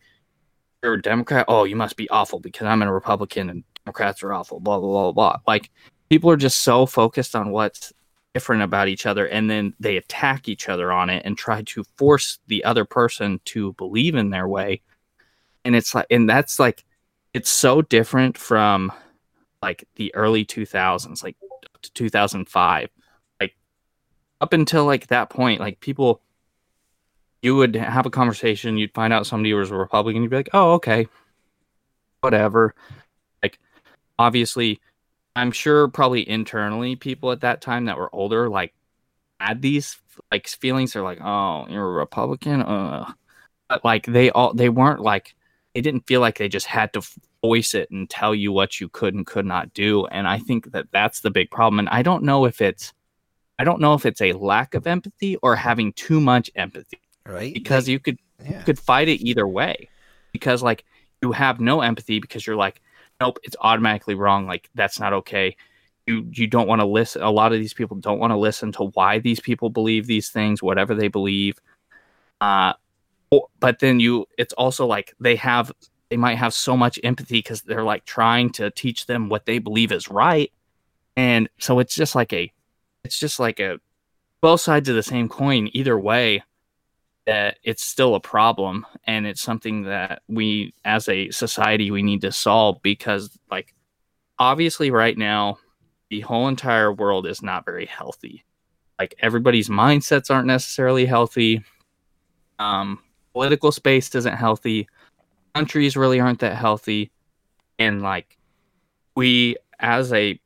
[0.84, 4.34] You're a Democrat, oh, you must be awful because I'm a Republican and Democrats are
[4.34, 5.38] awful, blah blah blah blah.
[5.48, 5.70] Like
[6.10, 7.94] people are just so focused on what's
[8.34, 11.84] different about each other and then they attack each other on it and try to
[11.98, 14.82] force the other person to believe in their way.
[15.66, 16.86] And it's like and that's like
[17.34, 18.92] it's so different from
[19.62, 21.36] like the early 2000s like
[21.82, 22.90] to 2005
[23.42, 23.56] like
[24.42, 26.22] up until like that point like people
[27.42, 30.50] you would have a conversation you'd find out somebody was a republican you'd be like
[30.54, 31.08] oh okay.
[32.22, 32.76] Whatever.
[33.42, 33.60] Like
[34.18, 34.82] obviously
[35.40, 38.74] i'm sure probably internally people at that time that were older like
[39.40, 39.98] had these
[40.32, 43.12] like feelings they're like oh you're a republican uh
[43.68, 45.36] but like they all they weren't like
[45.74, 47.02] they didn't feel like they just had to
[47.42, 50.72] voice it and tell you what you could and could not do and i think
[50.72, 52.94] that that's the big problem and i don't know if it's
[53.60, 57.54] I don't know if it's a lack of empathy or having too much empathy right?
[57.54, 58.60] because Like, you could yeah.
[58.60, 59.90] you could fight it either way
[60.32, 60.86] because like
[61.22, 62.82] you have no empathy because you're like
[63.20, 65.56] nope it's automatically wrong like that's not okay.
[66.08, 68.72] You you don't want to listen a lot of these people don't want to listen
[68.74, 71.60] to why these people believe these things whatever they believe.
[72.42, 72.74] Uh
[73.60, 75.72] but then you it's also like they have
[76.10, 79.60] they might have so much empathy because they're like trying to teach them what they
[79.60, 80.52] believe is right.
[81.16, 82.52] And so it's just like a
[83.04, 83.80] it's just like a
[84.42, 86.44] both sides of the same coin either way
[87.30, 92.22] that it's still a problem and it's something that we as a society we need
[92.22, 93.76] to solve because like
[94.40, 95.60] obviously right now
[96.10, 98.44] the whole entire world is not very healthy.
[98.98, 101.64] Like everybody's mindsets aren't necessarily healthy.
[102.58, 102.98] Um
[103.32, 104.90] political space isn't healthy.
[105.54, 107.12] Countries really aren't that healthy.
[107.78, 108.40] And like
[109.16, 110.40] we as a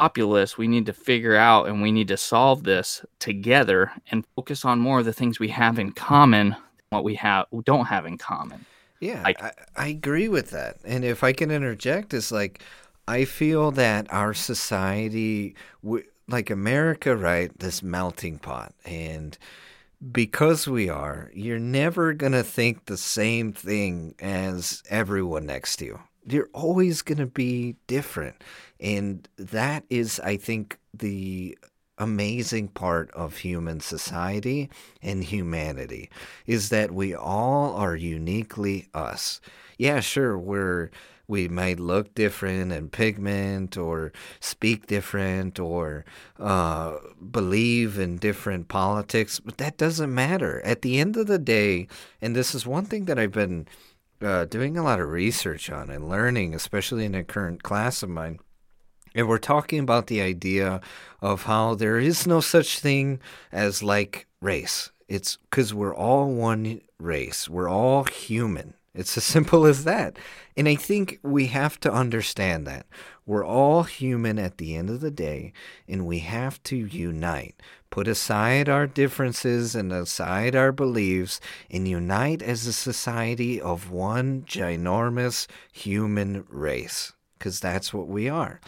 [0.00, 4.64] populace we need to figure out and we need to solve this together and focus
[4.64, 6.58] on more of the things we have in common than
[6.90, 8.64] what we have we don't have in common
[9.00, 10.76] Yeah, Like- I, I agree with that.
[10.84, 12.62] And if I can interject, is like,
[13.08, 18.74] I feel that our society, w- like America, right, this melting pot.
[18.84, 19.36] And
[20.12, 25.84] because we are, you're never going to think the same thing as everyone next to
[25.86, 25.98] you.
[26.26, 28.42] You're always going to be different.
[28.78, 31.56] And that is, I think, the
[31.98, 34.70] amazing part of human society
[35.02, 36.08] and humanity
[36.46, 39.40] is that we all are uniquely us.
[39.76, 40.90] Yeah, sure, we're
[41.30, 46.04] we might look different in pigment or speak different or
[46.40, 46.96] uh,
[47.30, 50.60] believe in different politics, but that doesn't matter.
[50.64, 51.86] At the end of the day,
[52.20, 53.68] and this is one thing that I've been
[54.22, 58.10] uh, doing a lot of research on and learning, especially in a current class of
[58.10, 58.38] mine.
[59.14, 60.80] And we're talking about the idea
[61.20, 64.90] of how there is no such thing as like race.
[65.08, 67.48] It's because we're all one race.
[67.48, 68.74] We're all human.
[68.94, 70.18] It's as simple as that.
[70.56, 72.86] And I think we have to understand that.
[73.30, 75.52] We're all human at the end of the day,
[75.86, 77.54] and we have to unite.
[77.88, 81.40] Put aside our differences and aside our beliefs,
[81.70, 87.12] and unite as a society of one ginormous human race.
[87.38, 88.60] Because that's what we are.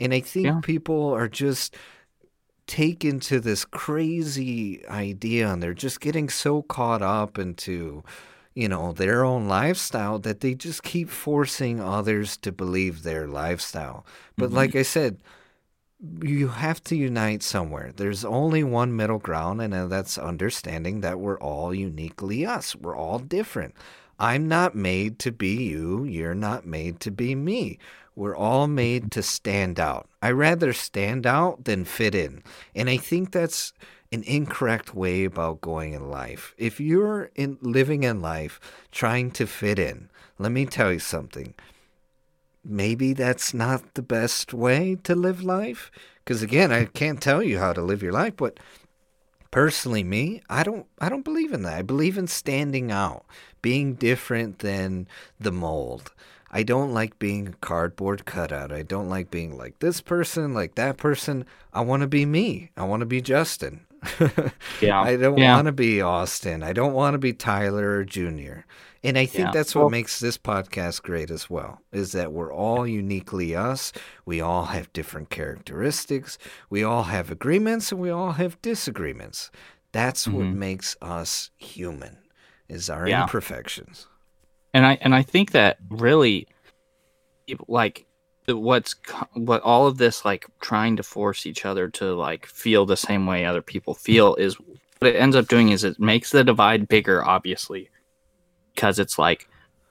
[0.00, 0.60] And I think Yeah.
[0.64, 1.76] people are just
[2.66, 8.02] taken to this crazy idea and they're just getting so caught up into
[8.58, 14.04] you know their own lifestyle that they just keep forcing others to believe their lifestyle.
[14.36, 15.22] But like i said
[16.22, 17.92] you have to unite somewhere.
[17.94, 22.76] There's only one middle ground and uh, that's understanding that we're all uniquely us.
[22.76, 23.74] We're all different.
[24.18, 26.04] I'm not made to be you.
[26.04, 27.78] You're not made to be me.
[28.14, 30.08] We're all made to stand out.
[30.22, 32.42] I rather stand out than fit in.
[32.74, 33.72] And I think that's
[34.10, 36.54] an incorrect way about going in life.
[36.56, 41.54] If you're in living in life trying to fit in, let me tell you something.
[42.64, 45.90] Maybe that's not the best way to live life.
[46.24, 48.58] Because again, I can't tell you how to live your life, but
[49.50, 53.24] personally me i don't i don't believe in that i believe in standing out
[53.62, 55.06] being different than
[55.40, 56.12] the mold
[56.50, 60.74] i don't like being a cardboard cutout i don't like being like this person like
[60.74, 63.80] that person i want to be me i want to be justin
[64.80, 65.00] Yeah.
[65.00, 65.54] i don't Yeah.
[65.56, 68.64] want to be austin i don't want to be tyler or junior
[69.04, 69.50] and i think Yeah.
[69.52, 73.92] that's what Well- makes this podcast great as well is that we're all uniquely us
[74.24, 76.38] we all have different characteristics
[76.70, 79.50] we all have agreements and we all have disagreements
[79.92, 80.54] that's what Mhm.
[80.56, 82.18] makes us human
[82.68, 83.22] is our Yeah.
[83.22, 84.06] imperfections
[84.74, 86.46] and I and I think that really,
[87.66, 88.04] like,
[88.56, 88.94] what's
[89.34, 93.26] what all of this like trying to force each other to like feel the same
[93.26, 94.54] way other people feel is
[94.98, 97.90] what it ends up doing is it makes the divide bigger, obviously,
[98.74, 99.48] because it's like.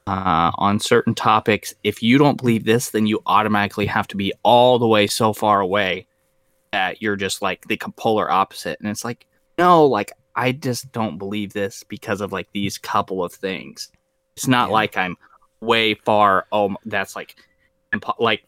[0.10, 4.32] Uh, on certain topics, if you don't believe this, then you automatically have to be
[4.42, 6.08] all the way so far away
[6.72, 8.80] that you're just like the polar opposite.
[8.80, 9.26] And it's like,
[9.58, 13.92] no, like I just don't believe this because of like these couple of things.
[14.38, 14.76] It's not Yeah.
[14.76, 15.18] like I'm
[15.60, 16.46] way far.
[16.54, 17.36] Oh, that's like,
[18.20, 18.44] like,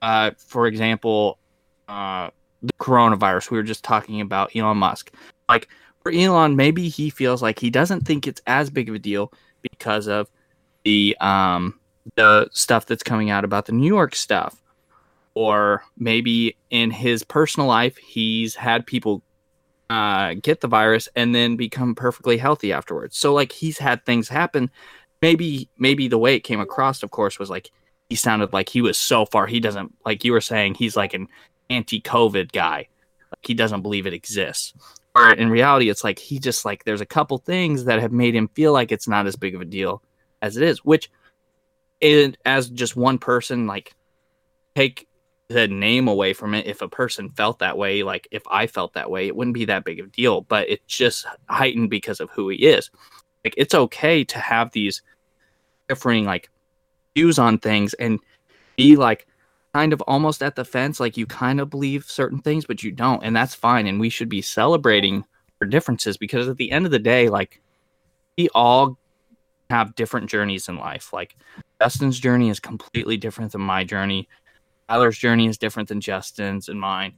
[0.00, 1.38] uh, for example,
[1.88, 2.30] uh,
[2.62, 3.50] the coronavirus.
[3.50, 5.12] We were just talking about Elon Musk.
[5.48, 5.68] Like
[6.02, 9.32] for Elon, maybe he feels like he doesn't think it's as big of a deal
[9.62, 10.30] because of
[10.84, 11.78] the um
[12.16, 14.60] the stuff that's coming out about the New York stuff.
[15.34, 19.22] Or maybe in his personal life, he's had people
[19.88, 23.16] uh, get the virus and then become perfectly healthy afterwards.
[23.16, 24.70] So like he's had things happen.
[25.20, 27.70] Maybe maybe the way it came across, of course, was like
[28.12, 29.46] he sounded like he was so far.
[29.46, 31.28] He doesn't like you were saying he's like an
[31.70, 32.88] anti-COVID guy.
[33.30, 34.74] like he doesn't believe it exists.
[35.14, 38.34] Or in reality, it's like he just like there's a couple things that have made
[38.34, 40.02] him feel like it's not as big of a deal
[40.42, 41.10] as it is, which
[42.02, 43.94] is as just one person, like
[44.76, 45.08] take
[45.48, 46.66] the name away from it.
[46.66, 49.64] If a person felt that way, like if I felt that way, it wouldn't be
[49.64, 52.90] that big of a deal, but it's just heightened because of who he is.
[53.42, 55.00] Like it's okay to have these
[55.88, 56.50] differing like
[57.14, 58.18] views on things and
[58.76, 59.26] be like
[59.74, 62.90] kind of almost at the fence like you kind of believe certain things but you
[62.92, 65.24] don't and that's fine and we should be celebrating
[65.60, 67.62] our differences because at the end of the day like
[68.36, 68.98] we all
[69.70, 71.12] have different journeys in life.
[71.12, 71.36] Like
[71.80, 74.28] justin's journey is completely different than my journey.
[74.88, 77.14] Tyler's journey is different than justin's and mine.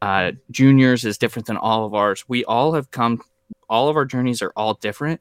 [0.00, 2.24] Uh junior's is different than all of ours.
[2.28, 3.20] We all have come
[3.68, 5.20] all of our journeys are all different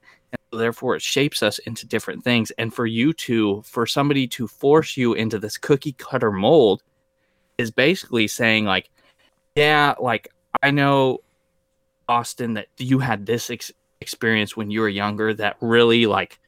[0.52, 2.52] therefore it shapes us into different things.
[2.52, 6.84] And for you to for somebody to force you into this cookie cutter mold
[7.58, 8.89] is basically saying like
[9.56, 10.32] yeah like
[10.62, 11.20] i know
[12.08, 16.39] austin that you had this ex- experience when you were younger that really like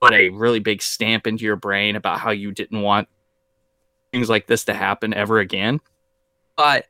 [0.00, 3.08] put a really big stamp into your brain about how you didn't want
[4.12, 5.80] things like this to happen ever again.
[6.56, 6.86] But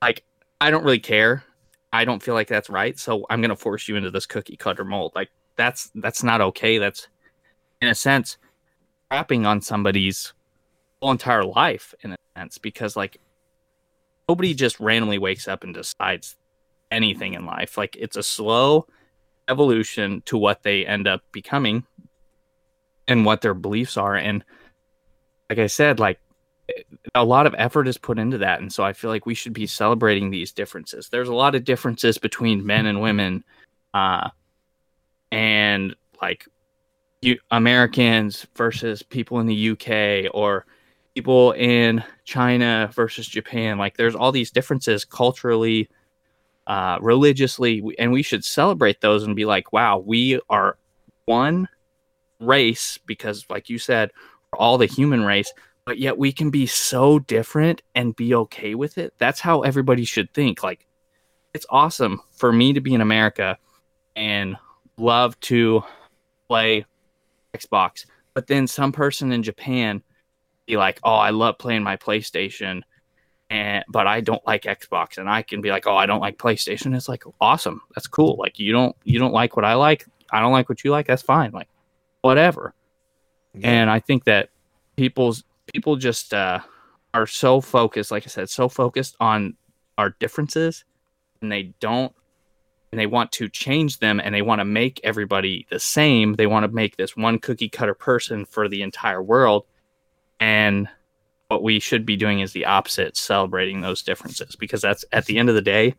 [0.00, 0.24] like
[0.60, 1.44] i don't really care.
[1.92, 4.56] I don't feel like that's right, so I'm going to force you into this cookie
[4.56, 5.12] cutter mold.
[5.14, 6.78] Like that's that's not okay.
[6.78, 7.08] That's
[7.80, 8.38] in a sense
[9.10, 10.32] trapping on somebody's
[11.00, 13.18] whole entire life in a sense because like
[14.28, 16.36] nobody just randomly wakes up and decides
[16.90, 17.76] anything in life.
[17.76, 18.86] Like it's a slow
[19.48, 21.84] evolution to what they end up becoming
[23.08, 24.44] and what their beliefs are and
[25.50, 26.20] like I said like
[27.14, 29.52] a lot of effort is put into that and so i feel like we should
[29.52, 33.44] be celebrating these differences there's a lot of differences between men and women
[33.94, 34.30] uh
[35.32, 36.46] and like
[37.20, 40.64] you americans versus people in the uk or
[41.14, 45.88] people in china versus japan like there's all these differences culturally
[46.68, 50.76] uh religiously and we should celebrate those and be like wow we are
[51.24, 51.68] one
[52.38, 54.10] race because like you said
[54.52, 55.52] all the human race
[55.84, 59.14] but yet we can be so different and be okay with it.
[59.18, 60.62] That's how everybody should think.
[60.62, 60.86] Like,
[61.54, 63.58] it's awesome for me to be in America
[64.14, 64.56] and
[64.96, 65.82] love to
[66.48, 66.84] play
[67.54, 70.02] Xbox, but then some person in Japan
[70.66, 72.82] be like, "Oh, I love playing my PlayStation."
[73.50, 76.38] And, but I don't like Xbox, and I can be like, "Oh, I don't like
[76.38, 78.36] PlayStation." It's like awesome, that's cool.
[78.38, 81.06] Like you don't you don't like what I like, I don't like what you like.
[81.06, 81.50] That's fine.
[81.52, 81.68] Like
[82.22, 82.74] whatever.
[83.54, 83.68] Yeah.
[83.68, 84.48] And I think that
[84.96, 86.60] people's people just uh,
[87.12, 89.56] are so focused, like I said, so focused on
[89.98, 90.84] our differences,
[91.42, 92.12] and they don't,
[92.92, 96.34] and they want to change them, and they want to make everybody the same.
[96.34, 99.64] They want to make this one cookie cutter person for the entire world,
[100.38, 100.88] and
[101.48, 105.38] what we should be doing is the opposite, celebrating those differences, because that's at the
[105.38, 105.94] end of the day,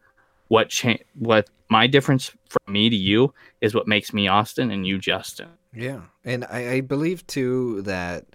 [0.47, 4.85] what cha- what my difference from me to you is what makes me Austin and
[4.85, 5.49] you Justin.
[5.73, 8.25] Yeah, and I, I believe too that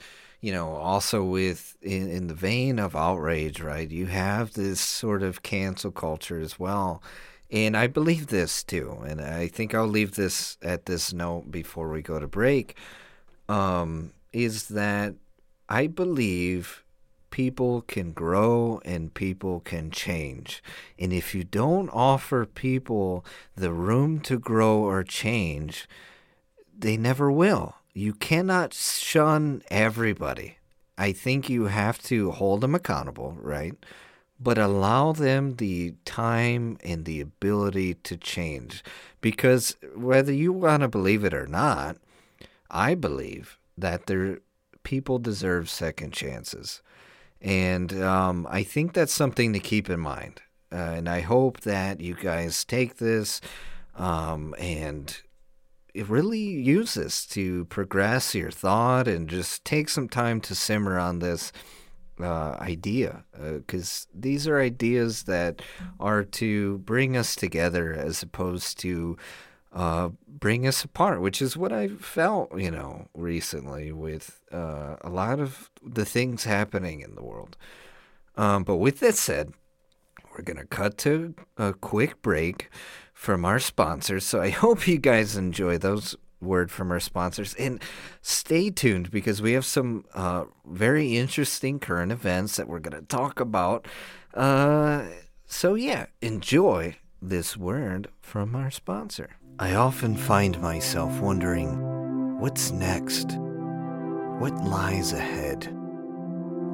[0.41, 3.91] you know, also with in, in the vein of outrage, right?
[3.91, 7.03] You have this sort of cancel culture as well.
[7.51, 9.03] And I believe this too.
[9.07, 12.77] And I think I'll leave this at this note before we go to break.
[13.49, 15.15] Um, is that
[15.69, 16.85] I believe
[17.31, 20.63] people can grow and people can change.
[20.99, 23.25] And if you don't offer people
[23.57, 25.89] the room to grow or change,
[26.79, 30.59] they never will you cannot shun everybody.
[30.97, 33.75] I think you have to hold them accountable, right?
[34.41, 38.85] But allow them the time and the ability to change.
[39.21, 41.97] Because whether you want to believe it or not,
[42.71, 44.39] I believe that there
[44.83, 46.83] people deserve second chances.
[47.41, 50.41] And um, I think that's something to keep in mind.
[50.73, 53.41] Uh, and I hope that you guys take this
[53.97, 55.17] um, and
[55.95, 61.19] really use this to progress your thought and just take some time to simmer on
[61.19, 61.53] this
[62.21, 65.63] uh, idea because uh, these are ideas that
[66.01, 69.17] are to bring us together as opposed to
[69.73, 75.11] uh, bring us apart, which is what I felt, you know, recently with uh, a
[75.11, 77.57] lot of the things happening in the world.
[78.37, 79.53] Um, but with that said,
[80.33, 82.71] we're going to cut to a quick break
[83.13, 84.25] from our sponsors.
[84.25, 87.83] So I hope you guys enjoy those word from our sponsors and
[88.23, 93.07] stay tuned because we have some uh, very interesting current events that we're going to
[93.07, 93.87] talk about.
[94.35, 95.05] Uh,
[95.47, 99.31] so yeah, enjoy this word from our sponsor.
[99.59, 103.33] I often find myself wondering, what's next?
[104.39, 105.65] What lies ahead?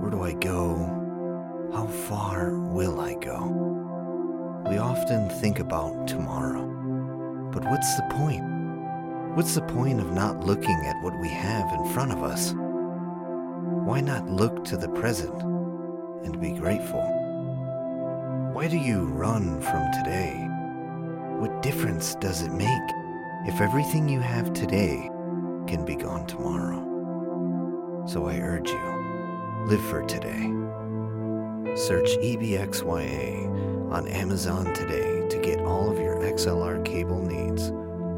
[0.01, 0.75] Where do I go?
[1.73, 3.65] How far will I go?
[4.69, 6.67] We often think about tomorrow.
[7.53, 8.54] But what's the point?
[9.35, 12.53] What's the point of not looking at what we have in front of us?
[12.55, 15.43] Why not look to the present
[16.25, 17.03] and be grateful?
[18.53, 20.37] Why do you run from today?
[21.41, 22.69] What difference does it make
[23.45, 25.11] if everything you have today
[25.67, 28.05] can be gone tomorrow?
[28.07, 30.45] So I urge you, live for today.
[31.75, 37.73] Search EBXYA on Amazon today to get all of your XLR cable needs.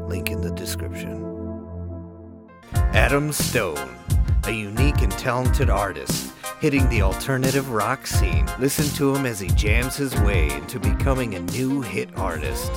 [0.07, 1.21] Link in the description.
[2.93, 3.95] Adam Stone,
[4.45, 8.47] a unique and talented artist hitting the alternative rock scene.
[8.57, 12.71] Listen to him as he jams his way into becoming a new hit artist.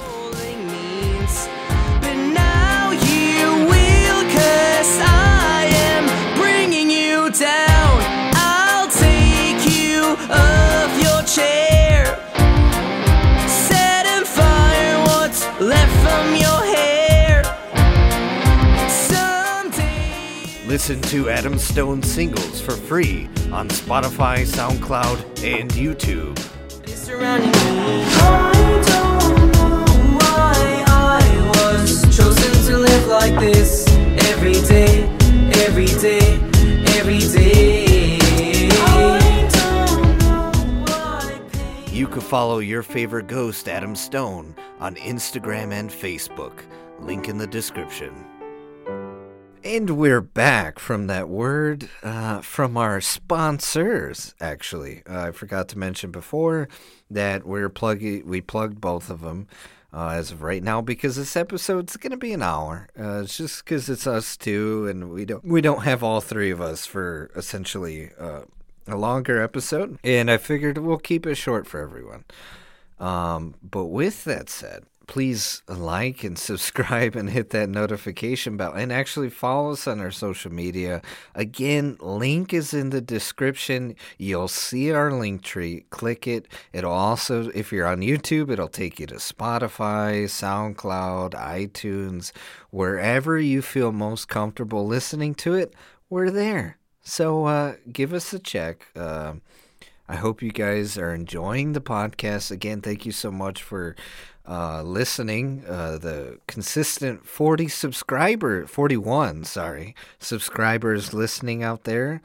[20.81, 26.39] Listen to Adam Stone singles for free on Spotify, SoundCloud, and YouTube.
[41.93, 46.63] You can follow your favorite ghost, Adam Stone, on Instagram and Facebook.
[47.01, 48.30] Link in the description.
[49.63, 54.35] And we're back from that word uh, from our sponsors.
[54.41, 56.67] Actually, uh, I forgot to mention before
[57.11, 58.27] that we're plugging.
[58.27, 59.49] We plugged both of them
[59.93, 62.89] uh, as of right now because this episode's going to be an hour.
[62.99, 66.51] Uh, it's just because it's us two, and we don't we don't have all three
[66.51, 68.43] of us for essentially uh,
[68.87, 69.99] a longer episode.
[70.03, 72.25] And I figured we'll keep it short for everyone.
[72.99, 78.93] Um, but with that said, please like and subscribe and hit that notification bell and
[78.93, 81.03] actually follow us on our social media.
[81.35, 83.97] Again, link is in the description.
[84.19, 85.85] You'll see our link tree.
[85.91, 86.47] Click it.
[86.73, 92.31] It'll also, if you're on YouTube, it'll take you to Spotify, SoundCloud, iTunes,
[92.71, 95.75] wherever you feel most comfortable listening to it.
[96.09, 96.79] We're there.
[97.03, 98.87] So uh, give us a check.
[98.95, 99.35] Uh,
[100.11, 102.51] I hope you guys are enjoying the podcast.
[102.51, 103.95] Again, thank you so much for
[104.45, 105.63] uh, listening.
[105.69, 112.23] Uh, the consistent 40 subscriber, 41, sorry, subscribers listening out there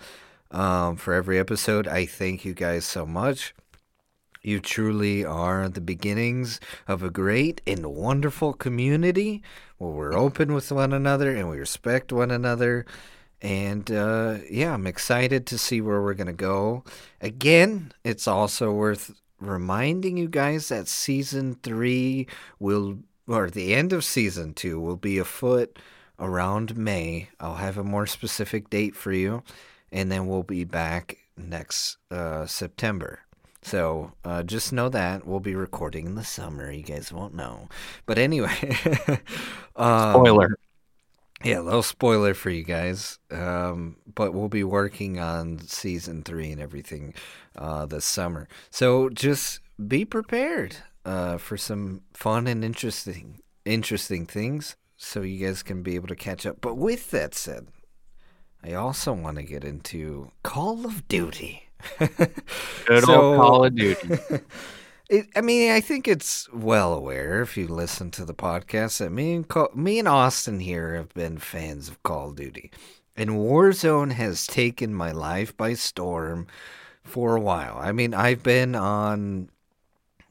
[0.49, 1.87] um, for every episode.
[1.87, 3.53] I thank you guys so much.
[4.41, 9.43] You truly are the beginnings of a great and wonderful community
[9.77, 12.87] where we're open with one another and we respect one another.
[13.41, 16.83] And uh, yeah, I'm excited to see where we're going to go.
[17.21, 22.27] Again, it's also worth reminding you guys that season three
[22.59, 25.77] will, or the end of season two, will be afoot
[26.19, 27.29] around May.
[27.39, 29.43] I'll have a more specific date for you.
[29.91, 33.19] And then we'll be back next uh, September.
[33.61, 36.71] So uh, just know that we'll be recording in the summer.
[36.71, 37.67] You guys won't know.
[38.05, 38.77] But anyway,
[39.75, 40.57] um, Spoiler.
[41.43, 43.19] Yeah, a little spoiler for you guys.
[43.31, 47.13] Um, but we'll be working on season three and everything
[47.57, 48.47] uh, this summer.
[48.69, 55.61] So just be prepared uh, for some fun and interesting, interesting things, so you guys
[55.61, 56.61] can be able to catch up.
[56.61, 57.67] But with that said,
[58.63, 61.63] I also want to get into Call of Duty.
[61.99, 64.09] Good So- old Call of Duty.
[65.07, 69.11] It, I mean, I think it's well aware if you listen to the podcast that
[69.11, 72.71] me and me and Austin here have been fans of Call of Duty,
[73.15, 76.47] and Warzone has taken my life by storm
[77.03, 77.77] for a while.
[77.79, 79.49] I mean, I've been on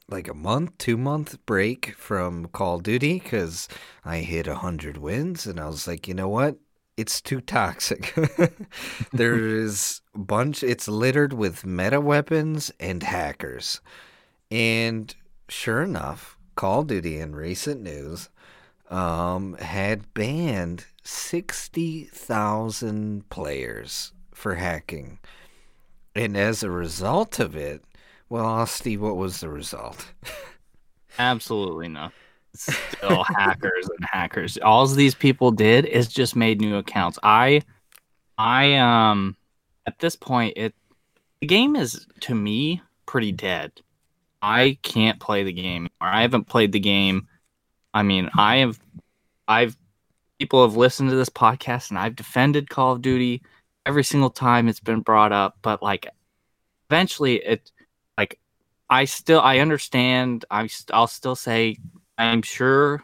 [0.09, 3.69] like a month, two month break from Call of Duty because
[4.03, 6.57] I hit a hundred wins, and I was like, you know what?
[6.97, 8.13] It's too toxic.
[9.13, 10.63] there is a bunch.
[10.63, 13.79] It's littered with meta weapons and hackers.
[14.55, 15.13] And
[15.49, 18.29] sure enough, Call of Duty in recent news
[18.89, 25.19] um, had banned 60,000 players for hacking.
[26.15, 27.83] And as a result of it,
[28.29, 30.13] well, Austin, what was the result?
[31.19, 32.11] Absolutely no.
[32.53, 34.57] It's Still hackers and hackers.
[34.59, 37.19] All these people did is just made new accounts.
[37.23, 37.61] I,
[38.37, 39.35] I um,
[39.85, 40.73] at this point, it
[41.41, 43.81] the game is to me pretty dead.
[44.45, 47.27] I can't play the game, or I haven't played the game.
[47.95, 48.79] I mean, I have,
[49.47, 49.75] I've
[50.37, 53.41] people have listened to this podcast, and I've defended Call of Duty
[53.87, 55.57] every single time it's been brought up.
[55.63, 56.07] But like,
[56.91, 57.71] eventually, it
[58.19, 58.39] like
[58.87, 60.45] I still I understand.
[60.51, 61.77] I I'll still say
[62.19, 63.01] I'm sure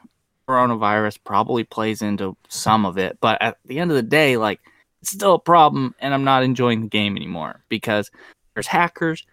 [0.47, 4.59] coronavirus probably plays into some of it, but at the end of the day, like
[5.01, 8.11] it's still a problem, and I'm not enjoying the game anymore because
[8.53, 9.25] there's hackers.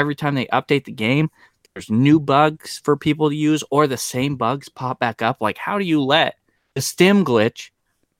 [0.00, 1.30] Every time they update the game,
[1.74, 5.36] there's new bugs for people to use, or the same bugs pop back up.
[5.40, 6.36] Like, how do you let
[6.74, 7.70] the stim glitch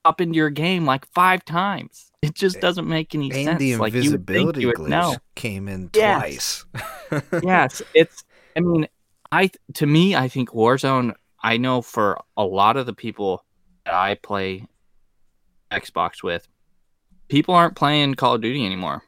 [0.03, 2.11] pop into your game like five times?
[2.21, 3.59] It just doesn't make any and sense.
[3.59, 5.17] the like you invisibility you glitch know.
[5.35, 6.65] came in Yes.
[7.09, 7.21] twice.
[7.43, 8.23] yes, it's.
[8.55, 8.87] I mean,
[9.31, 11.15] I to me, I think Warzone.
[11.41, 13.43] I know for a lot of the people
[13.85, 14.67] that I play
[15.71, 16.47] Xbox with,
[17.27, 19.01] people aren't playing Call of Duty anymore.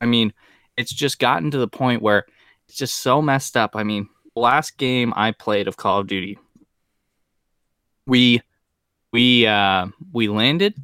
[0.00, 0.32] I mean,
[0.76, 2.24] it's just gotten to the point where
[2.68, 3.76] it's just so messed up.
[3.76, 6.38] I mean, last game I played of Call of Duty,
[8.06, 8.42] we
[9.12, 10.74] we uh we landed,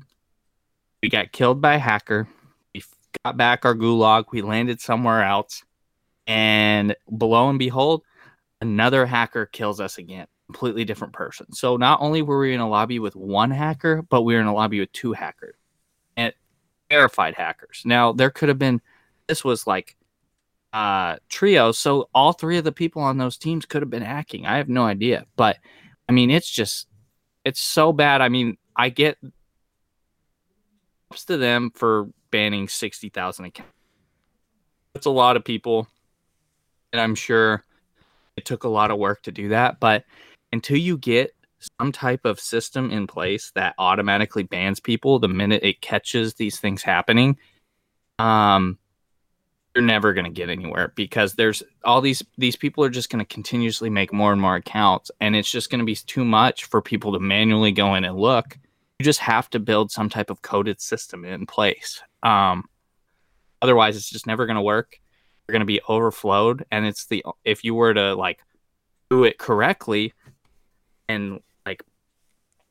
[1.03, 2.29] we got killed by a hacker,
[2.75, 2.83] we
[3.25, 5.65] got back our gulag, we landed somewhere else,
[6.27, 8.03] and below and behold,
[8.61, 10.27] another hacker kills us again.
[10.47, 11.53] Completely different person.
[11.53, 14.47] So not only were we in a lobby with one hacker, but we were in
[14.47, 15.55] a lobby with two hackers.
[16.17, 16.33] And
[16.89, 17.83] verified hackers.
[17.85, 18.81] Now there could have been
[19.31, 19.97] this was like
[20.73, 24.45] uh trio, so all three of the people on those teams could have been hacking.
[24.45, 25.25] I have no idea.
[25.37, 25.59] But
[26.09, 26.89] I mean it's just
[27.45, 28.21] it's so bad.
[28.21, 29.19] I mean, I get
[31.27, 33.73] to them for banning sixty thousand accounts.
[34.95, 35.89] It's a lot of people,
[36.93, 37.65] and I'm sure
[38.37, 39.81] it took a lot of work to do that.
[39.81, 40.05] But
[40.53, 41.35] until you get
[41.79, 46.59] some type of system in place that automatically bans people the minute it catches these
[46.59, 47.39] things happening,
[48.19, 48.79] um,
[49.75, 53.25] you're never going to get anywhere because there's all these these people are just going
[53.25, 56.65] to continuously make more and more accounts, and it's just going to be too much
[56.65, 58.59] for people to manually go in and look.
[58.99, 62.03] You just have to build some type of coded system in place.
[62.23, 62.69] Um,
[63.63, 64.99] otherwise, it's just never going to work.
[65.47, 68.41] You're going to be overflowed, and it's the if you were to like
[69.09, 70.15] do it correctly
[71.09, 71.83] and like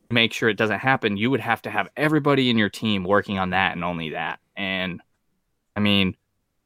[0.09, 3.39] make sure it doesn't happen, you would have to have everybody in your team working
[3.39, 4.39] on that and only that.
[4.55, 5.01] And
[5.75, 6.15] I mean,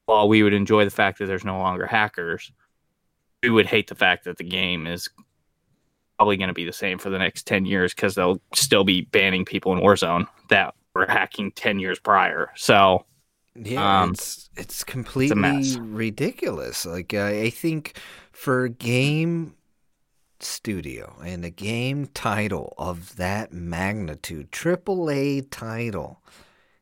[0.06, 2.52] while we would enjoy the fact that there's no longer hackers,
[3.42, 5.08] we would hate the fact that the game is
[6.18, 9.02] probably going to be the same for the next 10 years because they'll still be
[9.02, 12.50] banning people in Warzone that were hacking 10 years prior.
[12.56, 13.04] So,
[13.56, 15.76] Yeah, Um, it's it's completely mess.
[15.76, 16.86] ridiculous.
[16.86, 17.98] Like uh, I think
[18.32, 19.54] for a game
[20.40, 26.20] studio and a game title of that magnitude, triple A title,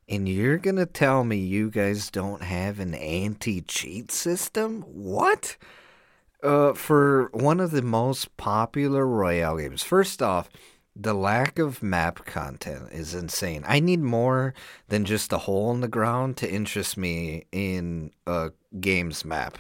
[0.09, 4.83] and you're gonna tell me you guys don't have an anti-cheat system?
[4.83, 5.57] What?
[6.43, 10.51] Uh, for one of the most popular Royale games, first off,
[10.95, 13.65] the lack of map content is insane.
[13.67, 14.53] I need more
[14.89, 19.57] than just a hole in the ground to interest me in a game's map.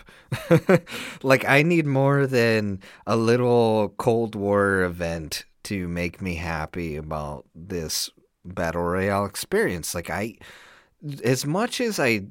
[1.22, 7.46] like, I need more than a little Cold War event to make me happy about
[7.54, 8.10] this
[8.44, 9.94] Battle Royale experience.
[9.94, 10.36] Like, I,
[11.24, 12.26] as much as I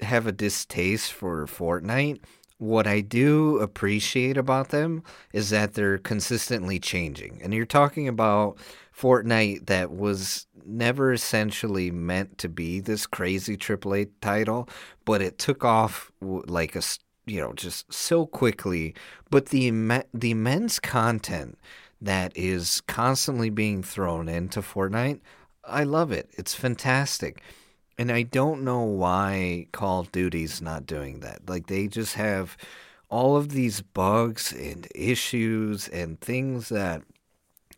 [0.00, 2.20] have a distaste for Fortnite,
[2.58, 5.02] what I do appreciate about them
[5.32, 7.40] is that they're consistently changing.
[7.42, 8.56] And you're talking about
[8.98, 14.68] Fortnite that was never essentially meant to be this crazy AAA title,
[15.04, 16.82] but it took off like a
[17.26, 18.94] you know just so quickly.
[19.30, 21.58] But the imme- the immense content
[22.00, 25.20] that is constantly being thrown into Fortnite,
[25.66, 26.30] I love it.
[26.34, 27.42] It's fantastic.
[27.98, 31.48] And I don't know why Call of Duty's not doing that.
[31.48, 32.56] Like they just have
[33.08, 37.02] all of these bugs and issues and things that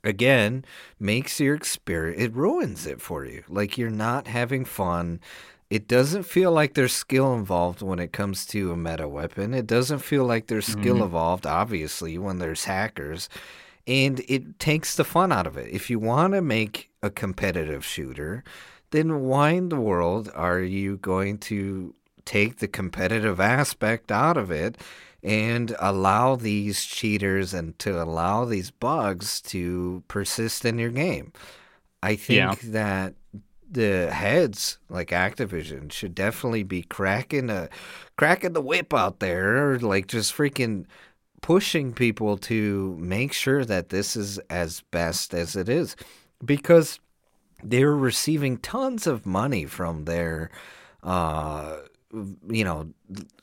[0.02, 0.64] again
[0.98, 3.44] makes your experience it ruins it for you.
[3.48, 5.20] Like you're not having fun.
[5.70, 9.52] It doesn't feel like there's skill involved when it comes to a meta weapon.
[9.52, 11.04] It doesn't feel like there's skill mm-hmm.
[11.04, 13.28] involved obviously when there's hackers.
[13.86, 15.68] And it takes the fun out of it.
[15.72, 18.44] If you want to make a competitive shooter,
[18.90, 21.94] then why in the world are you going to
[22.24, 24.76] take the competitive aspect out of it
[25.22, 31.32] and allow these cheaters and to allow these bugs to persist in your game?
[32.02, 33.14] I think that
[33.70, 37.68] the heads like Activision should definitely be cracking a
[38.16, 40.86] cracking the whip out there or like just freaking
[41.42, 45.96] pushing people to make sure that this is as best as it is
[46.44, 47.00] because
[47.62, 50.50] they're receiving tons of money from their
[51.02, 51.78] uh
[52.48, 52.88] you know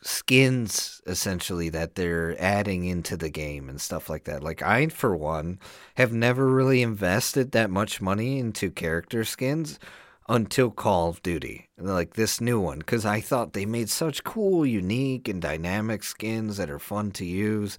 [0.01, 5.15] skins essentially that they're adding into the game and stuff like that like i for
[5.15, 5.59] one
[5.95, 9.79] have never really invested that much money into character skins
[10.27, 14.65] until Call of Duty, like this new one, because I thought they made such cool,
[14.65, 17.77] unique, and dynamic skins that are fun to use.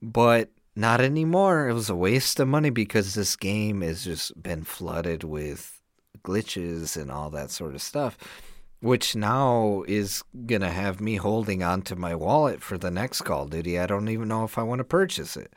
[0.00, 0.50] But
[0.80, 1.68] not anymore.
[1.68, 5.80] It was a waste of money because this game has just been flooded with
[6.22, 8.16] glitches and all that sort of stuff,
[8.80, 13.44] which now is going to have me holding onto my wallet for the next Call
[13.44, 13.78] of Duty.
[13.78, 15.54] I don't even know if I want to purchase it.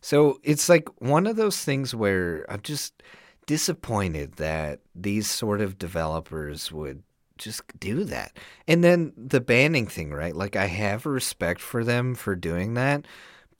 [0.00, 3.02] So it's like one of those things where I'm just
[3.46, 7.02] disappointed that these sort of developers would
[7.36, 8.36] just do that.
[8.68, 10.34] And then the banning thing, right?
[10.34, 13.06] Like I have respect for them for doing that,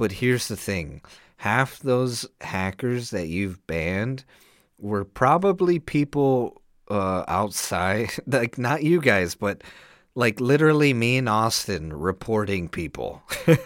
[0.01, 1.03] but here's the thing.
[1.36, 4.24] Half those hackers that you've banned
[4.78, 9.62] were probably people uh, outside, like not you guys, but
[10.14, 13.22] like literally me and Austin reporting people.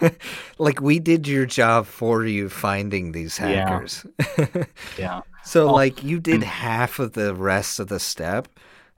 [0.57, 4.05] like we did your job for you finding these hackers.
[4.37, 4.65] Yeah.
[4.99, 5.21] yeah.
[5.45, 6.43] So Oh, like you did mm.
[6.43, 8.49] half of the rest of the step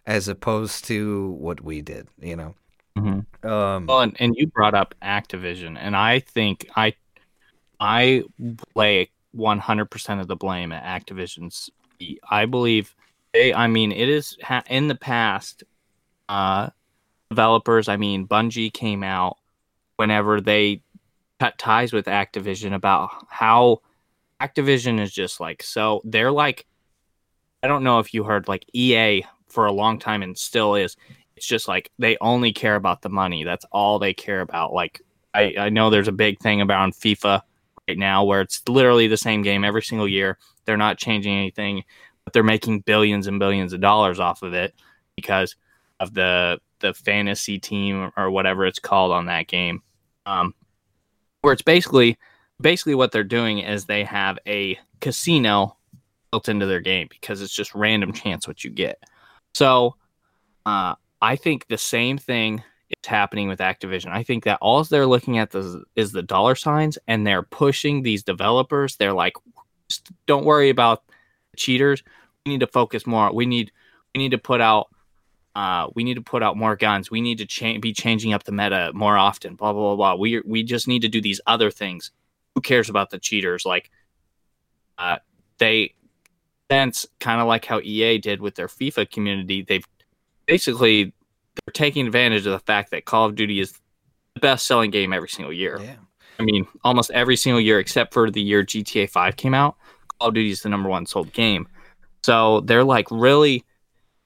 [0.08, 2.56] as opposed to what we did, you know.
[2.98, 3.28] Mhm.
[3.46, 6.96] Um Well, and, and you brought up Activision, and I think I
[7.80, 8.24] I
[8.76, 11.70] lay 100% of the blame at Activision's.
[12.30, 12.96] I believe
[13.34, 13.54] they.
[13.54, 15.64] I mean, it is ha- in the past.
[16.30, 16.70] Uh,
[17.30, 17.88] developers.
[17.88, 19.38] I mean, Bungie came out
[19.98, 20.82] whenever they
[21.40, 23.82] cut ties with Activision about how
[24.42, 26.02] Activision is just like so.
[26.04, 26.66] They're like,
[27.64, 30.96] I don't know if you heard like EA for a long time and still is
[31.36, 33.44] it's just like they only care about the money.
[33.44, 34.74] That's all they care about.
[34.74, 35.02] Like
[35.34, 37.42] I, I know there's a big thing about FIFA
[37.96, 40.38] now where it's literally the same game every single year.
[40.66, 41.84] They're not changing anything,
[42.24, 44.74] but they're making billions and billions of dollars off of it
[45.16, 45.56] because
[46.00, 49.82] of the the fantasy team or whatever it's called on that game.
[50.26, 50.54] Um,
[51.42, 52.18] where it's basically
[52.60, 55.78] basically what they're doing is they have a casino
[56.32, 59.02] built into their game because it's just random chance what you get.
[59.54, 59.96] So
[60.66, 64.10] uh, I think the same thing is happening with Activision.
[64.12, 68.04] I think that all they're looking at is, is the dollar signs and they're pushing
[68.04, 68.96] these developers.
[68.96, 69.34] They're like,
[70.26, 71.04] don't worry about
[71.56, 72.04] cheaters.
[72.46, 73.34] We need to focus more.
[73.34, 73.72] We need
[74.16, 74.88] we need to put out
[75.56, 77.10] uh, we need to put out more guns.
[77.10, 79.56] We need to cha- be changing up the meta more often.
[79.56, 80.16] Blah blah blah blah.
[80.16, 82.12] We we just need to do these other things.
[82.54, 83.66] Who cares about the cheaters?
[83.66, 83.90] Like,
[84.98, 85.18] uh,
[85.58, 85.96] they
[86.70, 89.64] sense kind of like how EA did with their FIFA community.
[89.64, 89.86] They've
[90.46, 91.14] basically
[91.66, 93.74] they're taking advantage of the fact that Call of Duty is
[94.34, 95.80] the best selling game every single year.
[95.82, 95.96] yeah.
[96.40, 99.76] I mean, almost every single year except for the year GTA 5 came out,
[100.20, 101.68] Call of Duty is the number one sold game.
[102.24, 103.66] So they're like really,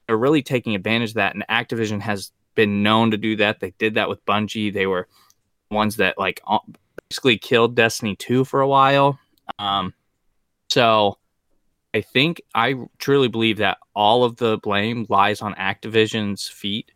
[0.07, 1.35] they're really taking advantage of that.
[1.35, 3.59] And Activision has been known to do that.
[3.59, 4.73] They did that with Bungie.
[4.73, 5.07] They were
[5.69, 6.41] ones that like
[7.09, 9.19] basically killed Destiny 2 for a while.
[9.57, 9.93] Um,
[10.69, 11.17] so
[11.93, 16.91] I think I truly believe that all of the blame lies on Activision's feet,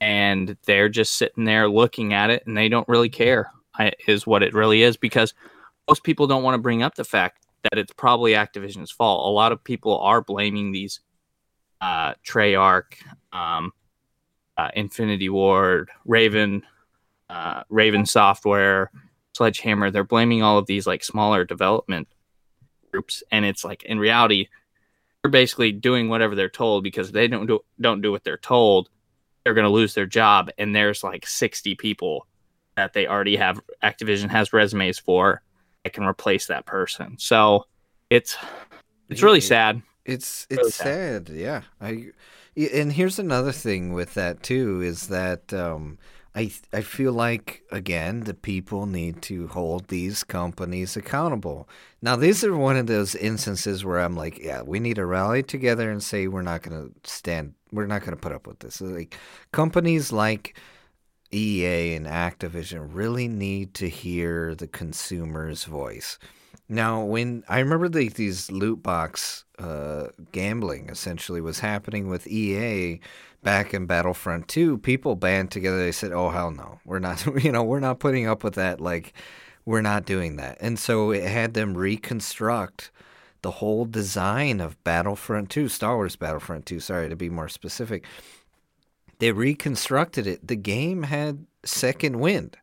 [0.00, 3.50] and they're just sitting there looking at it, and they don't really care.
[4.06, 5.34] Is what it really is because
[5.88, 9.26] most people don't want to bring up the fact that it's probably Activision's fault.
[9.26, 11.00] A lot of people are blaming these
[11.80, 12.94] uh, Treyarch,
[13.32, 13.72] um,
[14.56, 16.62] uh, Infinity Ward, Raven,
[17.28, 18.90] uh, Raven Software,
[19.34, 19.90] Sledgehammer.
[19.90, 22.08] They're blaming all of these like smaller development
[22.92, 24.48] groups, and it's like in reality,
[25.22, 28.88] they're basically doing whatever they're told because they don't do don't do what they're told,
[29.44, 30.50] they're going to lose their job.
[30.58, 32.26] And there's like 60 people
[32.76, 35.42] that they already have Activision has resumes for
[35.84, 37.16] that can replace that person.
[37.18, 37.66] So
[38.10, 38.36] it's
[39.08, 39.82] it's really sad.
[40.04, 41.62] It's Really it's sad, yeah.
[41.80, 42.10] I
[42.56, 45.98] and here's another thing with that too is that um,
[46.34, 51.68] I I feel like again the people need to hold these companies accountable.
[52.02, 55.42] Now these are one of those instances where I'm like, yeah, we need to rally
[55.42, 58.60] together and say we're not going to stand, we're not going to put up with
[58.60, 58.80] this.
[58.80, 59.16] Like
[59.52, 60.56] companies like
[61.32, 66.18] EA and Activision really need to hear the consumer's voice.
[66.68, 73.00] Now, when I remember the, these loot box uh, gambling essentially was happening with EA
[73.42, 75.78] back in Battlefront 2, people band together.
[75.78, 77.26] They said, "Oh hell no, we're not.
[77.44, 78.80] You know, we're not putting up with that.
[78.80, 79.12] Like,
[79.66, 82.90] we're not doing that." And so it had them reconstruct
[83.44, 86.80] the whole design of Battlefront 2, Star Wars Battlefront 2.
[86.80, 88.06] Sorry to be more specific.
[89.18, 90.48] They reconstructed it.
[90.48, 92.56] The game had second wind.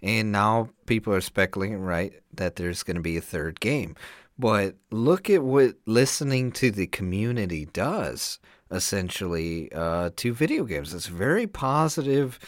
[0.00, 3.94] And now people are speculating, right, that there's going to be a third game.
[4.38, 8.38] But look at what listening to the community does,
[8.70, 10.94] essentially, uh, to video games.
[10.94, 12.38] It's very positive,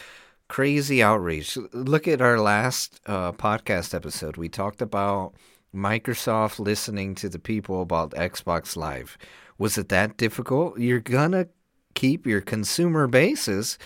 [0.47, 1.55] crazy outreach.
[1.71, 4.37] Look at our last uh, podcast episode.
[4.37, 5.35] We talked about
[5.75, 9.17] Microsoft listening to the people about Xbox Live.
[9.57, 10.79] Was it that difficult?
[10.79, 11.47] You're going to
[11.93, 13.77] keep your consumer bases.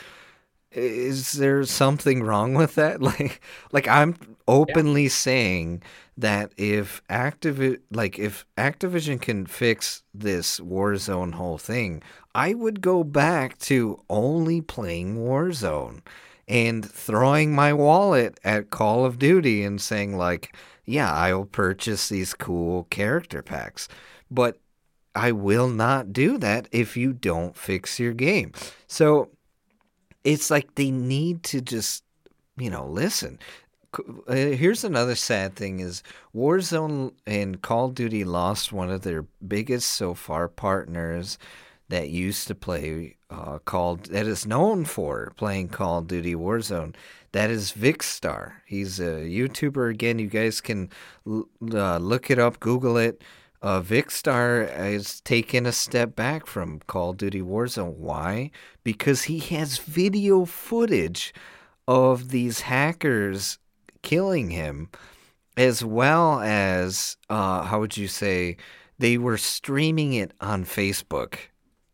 [0.71, 3.01] Is there something wrong with that?
[3.09, 4.15] Like, like I'm
[4.47, 5.83] openly saying
[6.17, 12.03] that if Activi- like if Activision can fix this Warzone whole thing,
[12.35, 16.01] I would go back to only playing Warzone
[16.47, 20.55] and throwing my wallet at Call of Duty and saying like,
[20.89, 23.87] yeah, I'll purchase these cool character packs.
[24.31, 24.57] But
[25.15, 28.53] I will not do that if you don't fix your game.
[28.87, 29.29] So
[30.23, 32.03] it's like they need to just,
[32.57, 33.39] you know, listen.
[34.27, 36.03] Uh, here's another sad thing is
[36.35, 41.39] Warzone and Call of Duty lost one of their biggest so far partners
[41.89, 46.95] that used to play uh, called that is known for playing Call of Duty Warzone.
[47.31, 48.53] That is Vikkstar.
[48.65, 49.91] He's a YouTuber.
[49.91, 50.89] Again, you guys can
[51.27, 53.23] uh, look it up, Google it.
[53.61, 57.95] Uh, Vikkstar has taken a step back from Call of Duty Warzone.
[57.97, 58.51] Why?
[58.83, 61.33] Because he has video footage
[61.87, 63.59] of these hackers
[64.01, 64.89] killing him,
[65.57, 68.57] as well as uh, how would you say
[68.97, 71.35] they were streaming it on Facebook,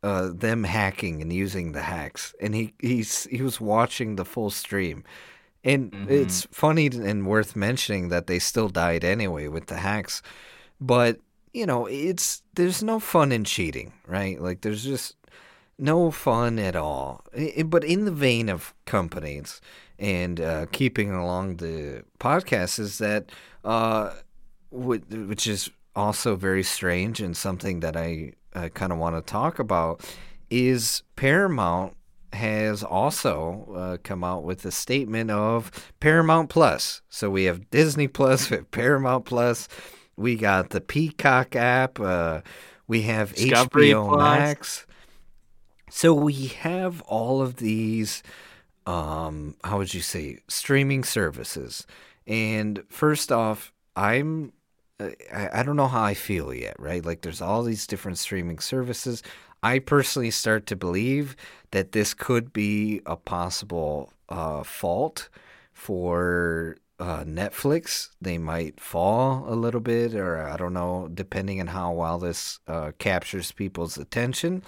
[0.06, 4.52] uh, them hacking and using the hacks, and he he's he was watching the full
[4.52, 5.04] stream.
[5.64, 6.12] And mm-hmm.
[6.12, 10.22] it's funny and worth mentioning that they still died anyway with the hacks.
[10.80, 11.18] But,
[11.54, 14.40] you know, it's there's no fun in cheating, right?
[14.40, 15.16] Like there's just
[15.80, 17.26] no fun at all.
[17.66, 19.60] But in the vein of companies,
[19.98, 23.32] and uh, keeping along the podcast is that,
[23.64, 24.12] uh,
[24.70, 29.60] which is also very strange and something that I, I kind of want to talk
[29.60, 30.02] about,
[30.50, 31.96] is Paramount
[32.34, 37.02] has also uh, come out with a statement of Paramount Plus.
[37.10, 39.68] So we have Disney Plus, we have Paramount Plus,
[40.18, 42.42] we got the Peacock app, uh,
[42.88, 44.20] we have Discovery HBO Plus.
[44.20, 44.88] Max.
[45.90, 48.24] So we have all of these
[48.86, 51.88] um, how would you say, streaming services.
[52.28, 54.54] And first off, I'm
[55.00, 57.04] I, I don't know how I feel yet, right?
[57.04, 59.22] Like there's all these different streaming services.
[59.62, 61.36] I personally start to believe
[61.72, 65.30] that this could be a possible uh, fault
[65.74, 68.10] for uh, Netflix.
[68.22, 72.60] They might fall a little bit, or I don't know, depending on how well this
[72.68, 74.64] uh, captures people's attention.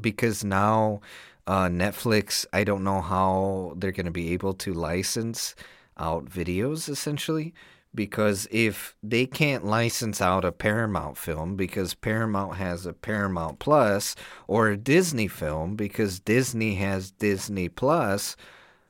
[0.00, 1.00] Because now
[1.46, 5.54] uh, Netflix, I don't know how they're going to be able to license
[5.98, 7.52] out videos essentially
[7.94, 14.14] because if they can't license out a Paramount film because Paramount has a Paramount Plus
[14.46, 18.36] or a Disney film because Disney has Disney Plus,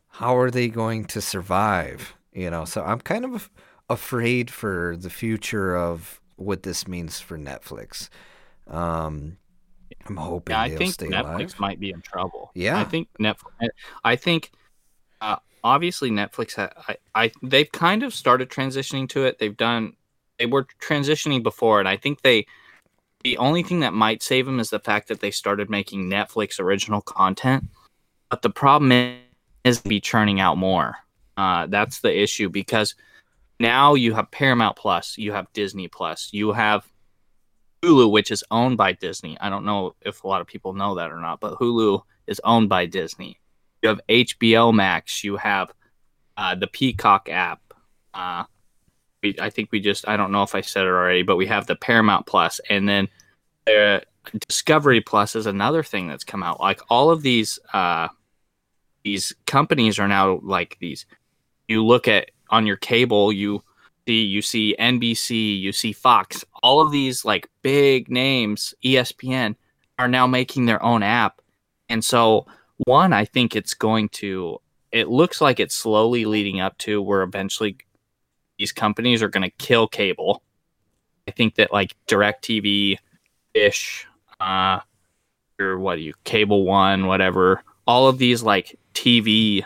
[0.08, 2.14] how are they going to survive?
[2.32, 3.50] You know, so I'm kind of
[3.88, 8.08] afraid for the future of what this means for Netflix.
[8.66, 9.38] Um,
[10.06, 10.54] I'm hoping.
[10.54, 11.60] Yeah, I think Netflix alive.
[11.60, 12.50] might be in trouble.
[12.54, 13.68] Yeah, I think Netflix.
[14.04, 14.50] I think
[15.20, 16.54] uh, obviously Netflix.
[16.56, 19.38] Ha- I, I they've kind of started transitioning to it.
[19.38, 19.94] They've done.
[20.38, 22.46] They were transitioning before, and I think they.
[23.24, 26.60] The only thing that might save them is the fact that they started making Netflix
[26.60, 27.64] original content.
[28.30, 29.18] But the problem is,
[29.64, 30.96] is be churning out more.
[31.36, 32.94] Uh, that's the issue because
[33.60, 36.86] now you have Paramount Plus, you have Disney Plus, you have
[37.82, 39.38] Hulu, which is owned by Disney.
[39.40, 42.40] I don't know if a lot of people know that or not, but Hulu is
[42.44, 43.38] owned by Disney.
[43.82, 45.22] You have HBO Max.
[45.22, 45.72] You have
[46.36, 47.60] uh, the Peacock app.
[48.14, 48.44] Uh,
[49.22, 51.46] we, I think we just, I don't know if I said it already, but we
[51.46, 53.08] have the Paramount Plus, and then
[53.66, 54.00] uh,
[54.46, 56.60] Discovery Plus is another thing that's come out.
[56.60, 58.08] Like all of these, uh,
[59.04, 61.06] these companies are now like these.
[61.66, 63.62] You look at on your cable, you
[64.06, 69.54] see you see NBC, you see Fox, all of these like big names, ESPN
[69.98, 71.40] are now making their own app.
[71.88, 72.46] And so
[72.86, 74.60] one, I think it's going to
[74.90, 77.76] it looks like it's slowly leading up to where eventually
[78.58, 80.42] these companies are going to kill cable.
[81.26, 82.98] I think that like DirecTV,
[83.54, 84.06] Dish,
[84.40, 84.80] uh,
[85.60, 89.64] or what you, Cable One, whatever, all of these like TV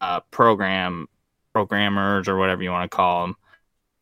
[0.00, 1.08] uh, program
[1.52, 3.36] programmers or whatever you want to call them,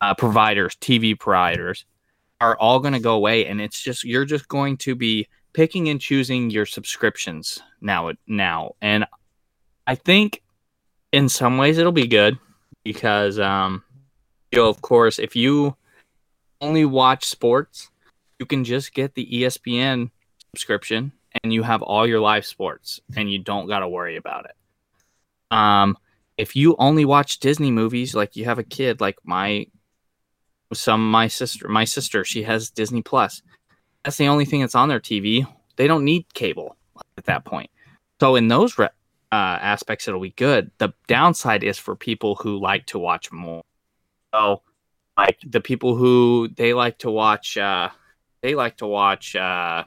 [0.01, 1.85] uh, providers, TV providers,
[2.41, 5.89] are all going to go away, and it's just you're just going to be picking
[5.89, 8.13] and choosing your subscriptions now.
[8.27, 9.07] Now, and
[9.87, 10.43] I think
[11.13, 12.39] in some ways it'll be good
[12.85, 13.85] because, um,
[14.51, 15.77] you know, of course, if you
[16.61, 17.91] only watch sports,
[18.39, 20.11] you can just get the ESPN
[20.51, 24.47] subscription and you have all your live sports and you don't got to worry about
[24.47, 24.57] it.
[25.51, 25.97] Um,
[26.39, 29.67] if you only watch Disney movies, like you have a kid, like my
[30.75, 33.43] some my sister my sister she has disney plus
[34.05, 35.47] that's the only thing that's on their tv
[35.77, 36.77] they don't need cable
[37.17, 37.71] at that point.
[38.21, 38.89] So in those re-
[39.31, 40.71] uh, aspects, it'll be good.
[40.79, 43.63] The downside is for people who like to watch more.
[44.35, 44.63] So,
[45.17, 47.91] like the people who they like to watch, uh,
[48.43, 49.85] they like to watch uh,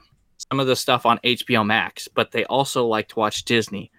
[0.50, 3.90] some of the stuff on HBO Max, but they also like to watch Disney.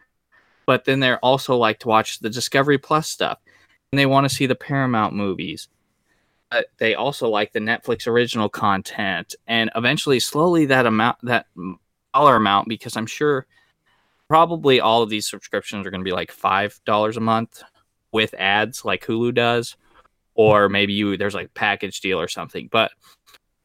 [0.65, 3.39] But then they also like to watch the Discovery Plus stuff,
[3.91, 5.69] and they want to see the Paramount movies.
[6.49, 11.47] But they also like the Netflix original content, and eventually, slowly, that amount, that
[12.13, 13.45] dollar amount, because I'm sure
[14.29, 17.63] probably all of these subscriptions are going to be like five dollars a month
[18.13, 19.75] with ads, like Hulu does,
[20.35, 22.69] or maybe you there's like package deal or something.
[22.71, 22.91] But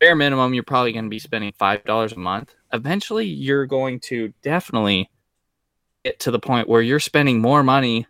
[0.00, 2.54] bare minimum, you're probably going to be spending five dollars a month.
[2.72, 5.08] Eventually, you're going to definitely
[6.04, 8.06] get to the point where you're spending more money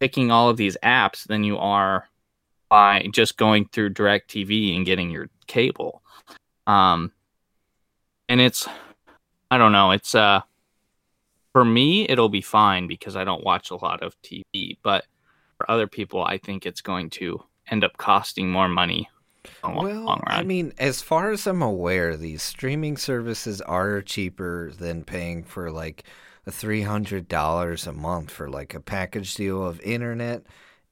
[0.00, 2.08] picking all of these apps than you are
[2.68, 6.02] by just going through DirecTV and getting your cable.
[6.66, 7.12] Um,
[8.28, 8.68] and it's,
[9.50, 10.42] I don't know, it's, uh,
[11.52, 15.06] for me, it'll be fine because I don't watch a lot of TV, but
[15.56, 19.08] for other people, I think it's going to end up costing more money.
[19.64, 25.42] Well, I mean, as far as I'm aware, these streaming services are cheaper than paying
[25.42, 26.04] for like
[26.50, 30.44] three hundred dollars a month for like a package deal of internet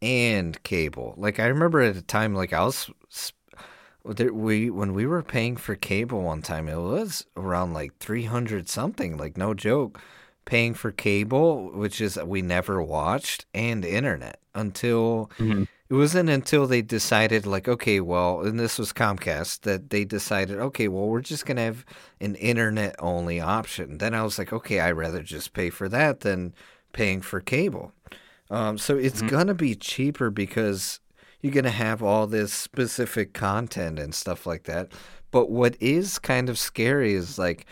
[0.02, 1.14] and cable.
[1.16, 2.90] Like I remember at a time, like I was.
[4.04, 8.24] There, we when we were paying for cable one time, it was around like three
[8.24, 9.16] hundred something.
[9.16, 10.00] Like no joke,
[10.44, 15.66] paying for cable, which is we never watched, and internet until Mhm.
[15.90, 20.58] it wasn't until they decided, like, okay, well, and this was Comcast, that they decided,
[20.58, 21.84] okay, well, we're just going to have
[22.20, 23.98] an internet only option.
[23.98, 26.54] Then I was like, okay, I'd rather just pay for that than
[26.92, 27.92] paying for cable.
[28.50, 31.00] Um, so it's going to be cheaper because
[31.40, 34.92] you're going to have all this specific content and stuff like that.
[35.30, 37.66] But what is kind of scary is like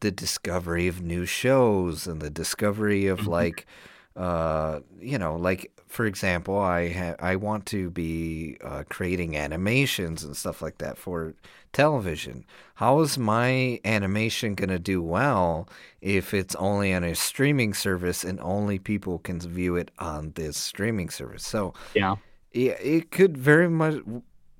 [0.00, 3.66] the discovery of new shows and the discovery of like
[4.14, 10.24] uh you know like for example i ha- i want to be uh, creating animations
[10.24, 11.34] and stuff like that for
[11.72, 12.44] television
[12.76, 15.68] how is my animation going to do well
[16.00, 20.56] if it's only on a streaming service and only people can view it on this
[20.56, 22.16] streaming service so yeah.
[22.52, 23.96] yeah, it could very much,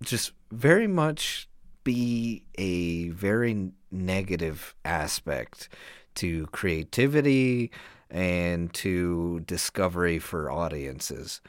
[0.02, 1.48] just very much
[1.82, 5.68] be a very negative aspect
[6.14, 7.70] to creativity
[8.12, 11.40] and to discovery for audiences.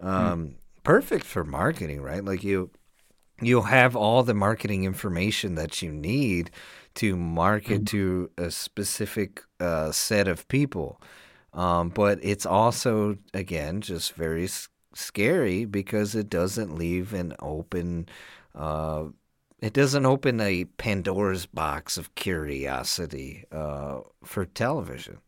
[0.00, 2.24] Um, Perfect for marketing, right?
[2.24, 2.70] Like you,
[3.40, 6.50] you'll have all the marketing information that you need
[6.94, 11.00] to market to a specific uh, set of people.
[11.52, 18.08] Um, but it's also, again, just very s- scary because it doesn't leave an open,
[18.54, 19.04] uh,
[19.60, 25.18] it doesn't open a Pandora's box of curiosity uh, for television.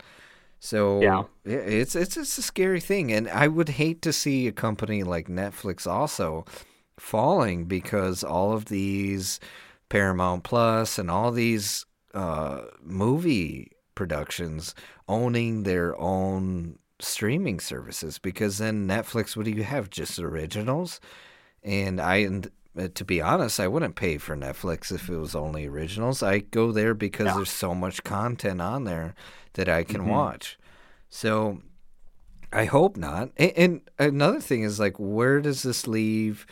[0.60, 1.22] So Yeah.
[1.44, 5.26] it's it's it's a scary thing, and I would hate to see a company like
[5.26, 6.44] Netflix also
[6.98, 9.40] falling because all of these
[9.88, 14.74] Paramount Plus and all these uh, movie productions
[15.08, 19.88] owning their own streaming services because then Netflix, what do you have?
[19.88, 21.00] Just originals?
[21.62, 25.34] And I, and uh, to be honest, I wouldn't pay for Netflix if it was
[25.34, 26.22] only originals.
[26.22, 29.14] I go there because there's so much content on there
[29.54, 30.10] that I can mm-hmm.
[30.10, 30.58] watch.
[31.08, 31.60] So
[32.52, 33.30] I hope not.
[33.36, 36.46] And, and another thing is like, where does this leave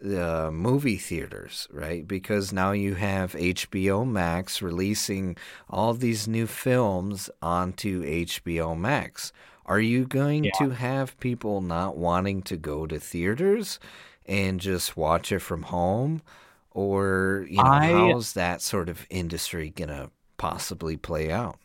[0.00, 2.06] the movie theaters, right?
[2.06, 5.36] Because now you have HBO Max releasing
[5.68, 9.32] all these new films onto HBO Max.
[9.66, 10.50] Are you going Yeah.
[10.58, 13.78] to have people not wanting to go to theaters
[14.24, 16.22] and just watch it from home?
[16.70, 21.58] Or, you know, I- how's that sort of industry going to possibly play out?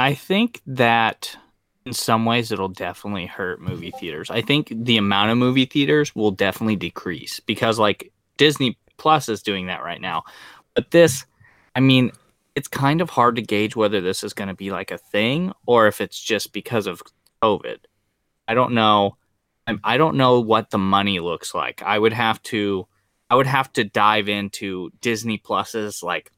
[0.00, 1.36] I think that
[1.84, 4.30] in some ways it'll definitely hurt movie theaters.
[4.30, 9.42] I think the amount of movie theaters will definitely decrease because like Disney Plus is
[9.42, 10.24] doing that right now.
[10.74, 11.26] But this,
[11.74, 12.12] I mean,
[12.54, 15.52] it's kind of hard to gauge whether this is going to be like a thing
[15.66, 17.02] or if it's just because of
[17.42, 17.78] COVID.
[18.48, 19.16] I don't know.
[19.66, 21.82] I'm- don't know what the money looks like.
[21.82, 22.86] I would have to
[23.28, 26.32] I would have to dive into Disney Plus's like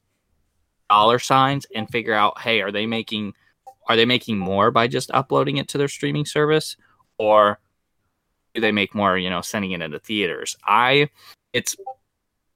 [0.91, 3.35] dollar signs and figure out, hey, are they making
[3.93, 6.77] are they making more by just uploading it to their streaming service?
[7.19, 7.61] Or
[8.55, 10.57] do they make more you know sending it into theaters?
[10.65, 11.11] I
[11.53, 11.77] it's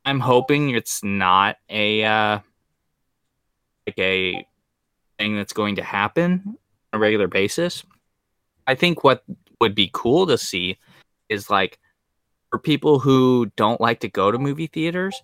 [0.06, 2.38] i'm hoping it's not a uh
[3.86, 4.46] like a
[5.18, 6.56] thing that's going to happen on
[6.94, 7.84] a regular basis.
[8.66, 9.22] I think what
[9.60, 10.78] would be cool to see
[11.28, 11.78] is like
[12.50, 15.22] for people who don't like to go to movie theaters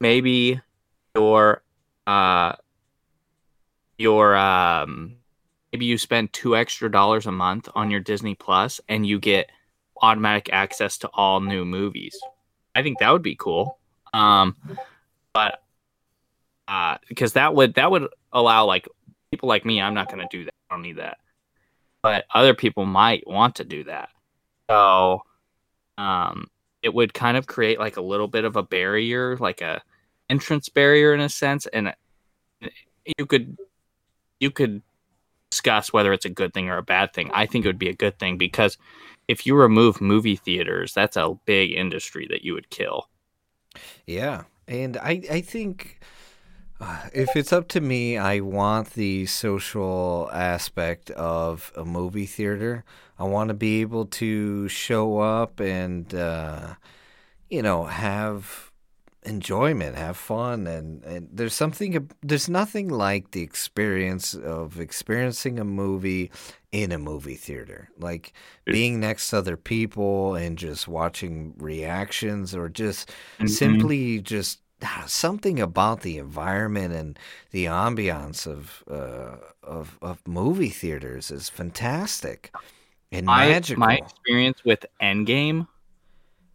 [0.00, 0.60] maybe
[1.14, 1.62] your
[2.06, 2.54] uh
[3.98, 5.16] your um
[5.72, 9.50] maybe you spend two extra dollars a month on your Disney Plus and you get
[10.02, 12.18] automatic access to all new movies.
[12.74, 13.78] I think that would be cool.
[14.12, 14.56] Um,
[15.32, 15.62] but
[16.68, 18.88] uh, because that would that would allow like
[19.30, 19.80] people like me.
[19.80, 20.54] I'm not going to do that.
[20.70, 21.18] I don't need that.
[22.02, 24.08] But other people might want to do that.
[24.70, 25.22] So,
[25.98, 26.46] um,
[26.82, 29.82] it would kind of create like a little bit of a barrier, like a
[30.30, 31.92] entrance barrier in a sense, and
[33.18, 33.58] you could
[34.38, 34.82] you could
[35.50, 37.30] discuss whether it's a good thing or a bad thing.
[37.34, 38.78] I think it would be a good thing because
[39.28, 43.08] if you remove movie theaters, that's a big industry that you would kill.
[44.06, 46.00] Yeah, and I I think
[46.80, 52.84] uh, if it's up to me, I want the social aspect of a movie theater.
[53.18, 56.74] I want to be able to show up and uh,
[57.48, 58.69] you know have
[59.24, 62.10] enjoyment, have fun, and, and there's something.
[62.22, 66.30] There's nothing like the experience of experiencing a movie
[66.72, 68.32] in a movie theater, like
[68.70, 73.84] being next to other people and just watching reactions, or just Mhm.
[73.84, 77.18] simply just ah, something about the environment and
[77.50, 82.52] the ambiance of uh, of of movie theaters is fantastic
[83.12, 83.76] and my, magical.
[83.76, 85.66] my experience with Endgame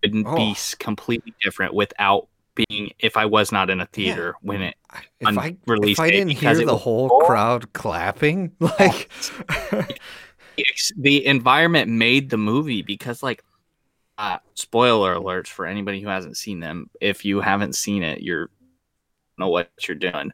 [0.03, 0.35] would Oh.
[0.35, 4.75] be completely different without being if I was not in a theater when it
[5.19, 7.19] if on I release if I didn't hear the whole full.
[7.21, 9.09] crowd clapping, like
[10.97, 13.43] the environment made the movie because like
[14.17, 18.49] uh spoiler alerts for anybody who hasn't seen them if you haven't seen it you're
[19.37, 20.31] know what you're doing.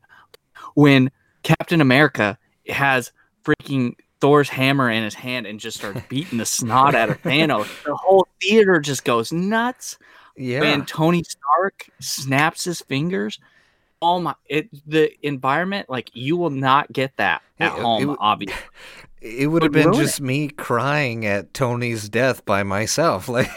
[0.76, 1.09] When
[1.41, 3.11] captain america has
[3.43, 7.67] freaking thor's hammer in his hand and just starts beating the snot out of thanos
[7.84, 9.97] the whole theater just goes nuts
[10.41, 13.39] yeah, when tony stark snaps his fingers
[14.01, 18.17] oh my it the environment like you will not get that at it home w-
[18.19, 18.59] obviously
[19.21, 23.29] it would have been just me crying at Tony's death by myself.
[23.29, 23.51] Like,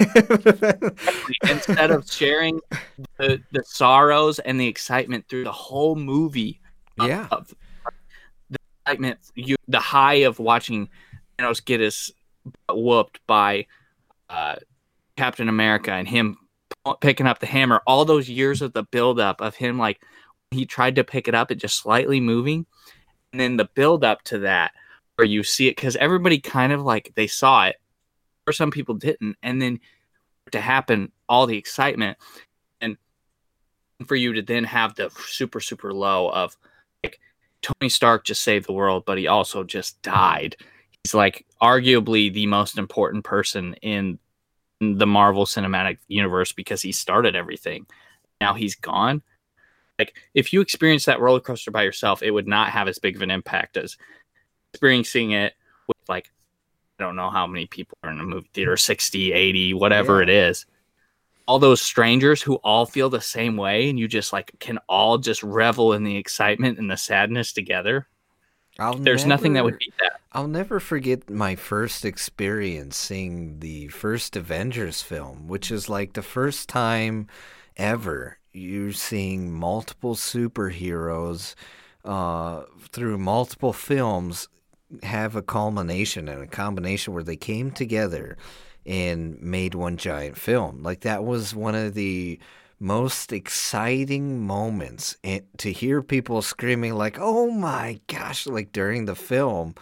[1.49, 2.61] instead of sharing
[3.19, 6.61] the, the sorrows and the excitement through the whole movie
[7.01, 7.29] of, Yeah.
[7.31, 7.55] of
[8.51, 10.91] the excitement you the high of watching
[11.39, 12.13] Thanos get his
[12.71, 13.67] whooped by
[14.29, 14.57] uh,
[15.17, 16.37] Captain America and him
[17.01, 20.01] picking up the hammer all those years of the build up of him like
[20.51, 22.67] he tried to pick it up it just slightly moving.
[23.33, 24.73] And then the build up to that
[25.17, 27.77] where you see it because everybody kind of like they saw it
[28.47, 29.81] or some people didn't and then
[30.53, 32.19] to happen all the excitement
[32.81, 32.97] and
[34.07, 36.57] for you to then have the super super low of
[37.03, 37.19] like
[37.63, 40.57] Tony Stark just saved the world but he also just died.
[41.03, 44.19] He's like arguably the most important person in
[44.81, 47.87] the Marvel Cinematic Universe because he started everything.
[48.41, 49.23] Now he's gone.
[49.99, 53.17] Like if you experience that roller coaster by yourself it would not have as big
[53.17, 53.97] of an impact as
[54.73, 55.55] experiencing it
[55.87, 56.31] with like
[56.99, 60.23] I don't know how many people are in a movie theater 60 80 whatever Yeah.
[60.25, 60.67] it is.
[61.47, 65.19] All those strangers who all feel the same way and you just like can all
[65.19, 68.09] just revel in the excitement and the sadness together
[68.79, 73.87] I'll there's nothing that would beat that I'll never forget my first experience seeing the
[73.89, 77.29] first Avengers film, which is like the first time
[77.77, 81.55] ever you're seeing multiple superheroes
[82.05, 84.49] uh, through multiple films
[85.05, 88.37] have a culmination and a combination where they came together
[88.85, 90.83] and made one giant film.
[90.83, 92.41] Like that was one of the
[92.79, 99.15] most exciting moments and to hear people screaming like oh my gosh like during the
[99.15, 99.75] film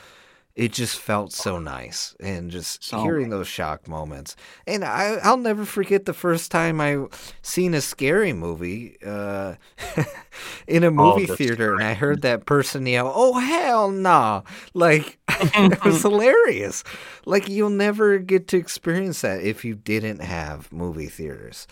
[0.55, 4.37] it just felt so nice and just So hearing those shock moments.
[4.67, 7.05] And I, i'll never forget the first time i
[7.41, 9.55] seen a scary movie uh,
[10.67, 14.45] in a movie the theater and i heard that person yell oh hell no
[14.75, 15.19] like
[15.55, 16.85] it was hilarious.
[17.25, 21.67] Like you'll never get to experience that if you didn't have movie theaters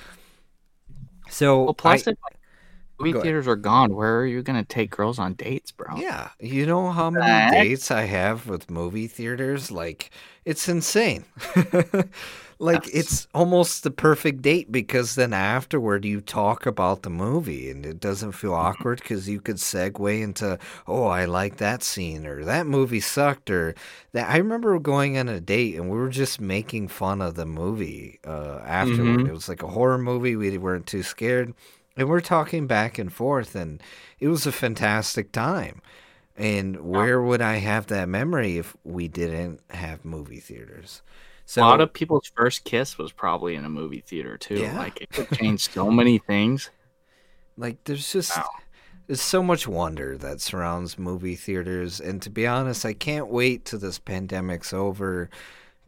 [1.30, 2.38] so well plus I- if, like,
[3.00, 3.24] movie Go ahead.
[3.26, 6.90] theaters are gone where are you gonna take girls on dates bro Yeah, you know
[6.90, 9.70] how many dates I have with movie theaters?
[9.70, 10.10] Like,
[10.44, 11.24] it's insane.
[12.60, 17.86] like, it's almost the perfect date because then afterward you talk about the movie and
[17.86, 18.66] it doesn't feel Mm-hmm.
[18.66, 23.50] awkward because you could segue into, oh, I like that scene or that movie sucked
[23.50, 23.74] or
[24.12, 24.28] that.
[24.28, 28.20] I remember going on a date and we were just making fun of the movie
[28.26, 29.22] uh, afterward.
[29.22, 29.28] Mhm.
[29.28, 30.36] It was like a horror movie.
[30.36, 31.54] We weren't too scared.
[31.96, 33.82] And we're talking back and forth, and
[34.20, 35.82] it was a fantastic time.
[36.36, 41.02] And where would I have that memory if we didn't have movie theaters?
[41.50, 44.78] So a lot of people's first kiss was probably in a movie theater too Yeah.
[44.78, 46.70] like it could change so many things
[47.56, 48.48] like there's just Wow.
[49.06, 53.64] there's so much wonder that surrounds movie theaters, and to be honest, I can't wait
[53.64, 55.28] till this pandemic's over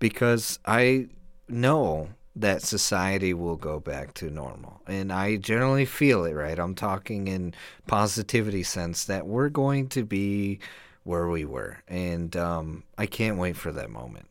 [0.01, 1.09] because I
[1.49, 4.83] know that society will go back to normal.
[4.87, 6.59] And I generally feel it, right?
[6.59, 7.55] I'm talking in
[7.87, 10.61] positivity sense that we're going to be
[11.05, 11.79] where we were.
[11.89, 14.29] And um, I can't wait for that moment.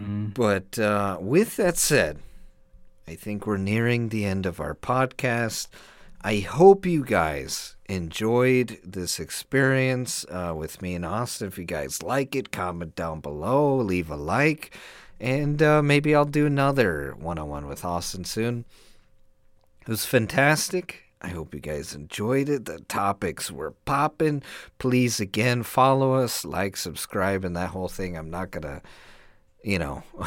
[0.00, 2.18] But uh, with that said,
[3.06, 5.68] I think we're nearing the end of our podcast.
[6.22, 11.48] I hope you guys enjoyed this experience uh, with me and Austin.
[11.48, 14.76] If you guys like it, comment down below, leave a like,
[15.18, 18.64] and uh, maybe I'll do another one on one with Austin soon.
[19.82, 21.04] It was fantastic.
[21.22, 22.64] I hope you guys enjoyed it.
[22.64, 24.42] The topics were popping.
[24.78, 28.16] Please, again, follow us, like, subscribe, and that whole thing.
[28.16, 28.80] I'm not going to
[29.62, 30.02] you know,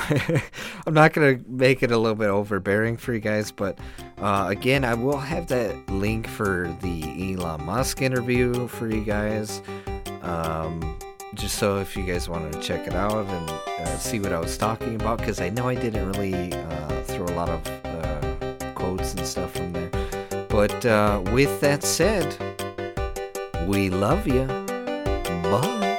[0.86, 3.78] I'm not going to make it a little bit overbearing for you guys, but
[4.20, 9.62] uh, again, I will have that link for the Elon Musk interview for you guys.
[10.22, 10.98] Um,
[11.36, 14.40] just so if you guys wanted to check it out and uh, see what I
[14.40, 18.72] was talking about, because I know I didn't really uh, throw a lot of uh,
[18.76, 19.90] quotes and stuff from there.
[20.48, 22.36] But uh, with that said,
[23.68, 24.46] we love you.
[25.44, 25.93] Bye.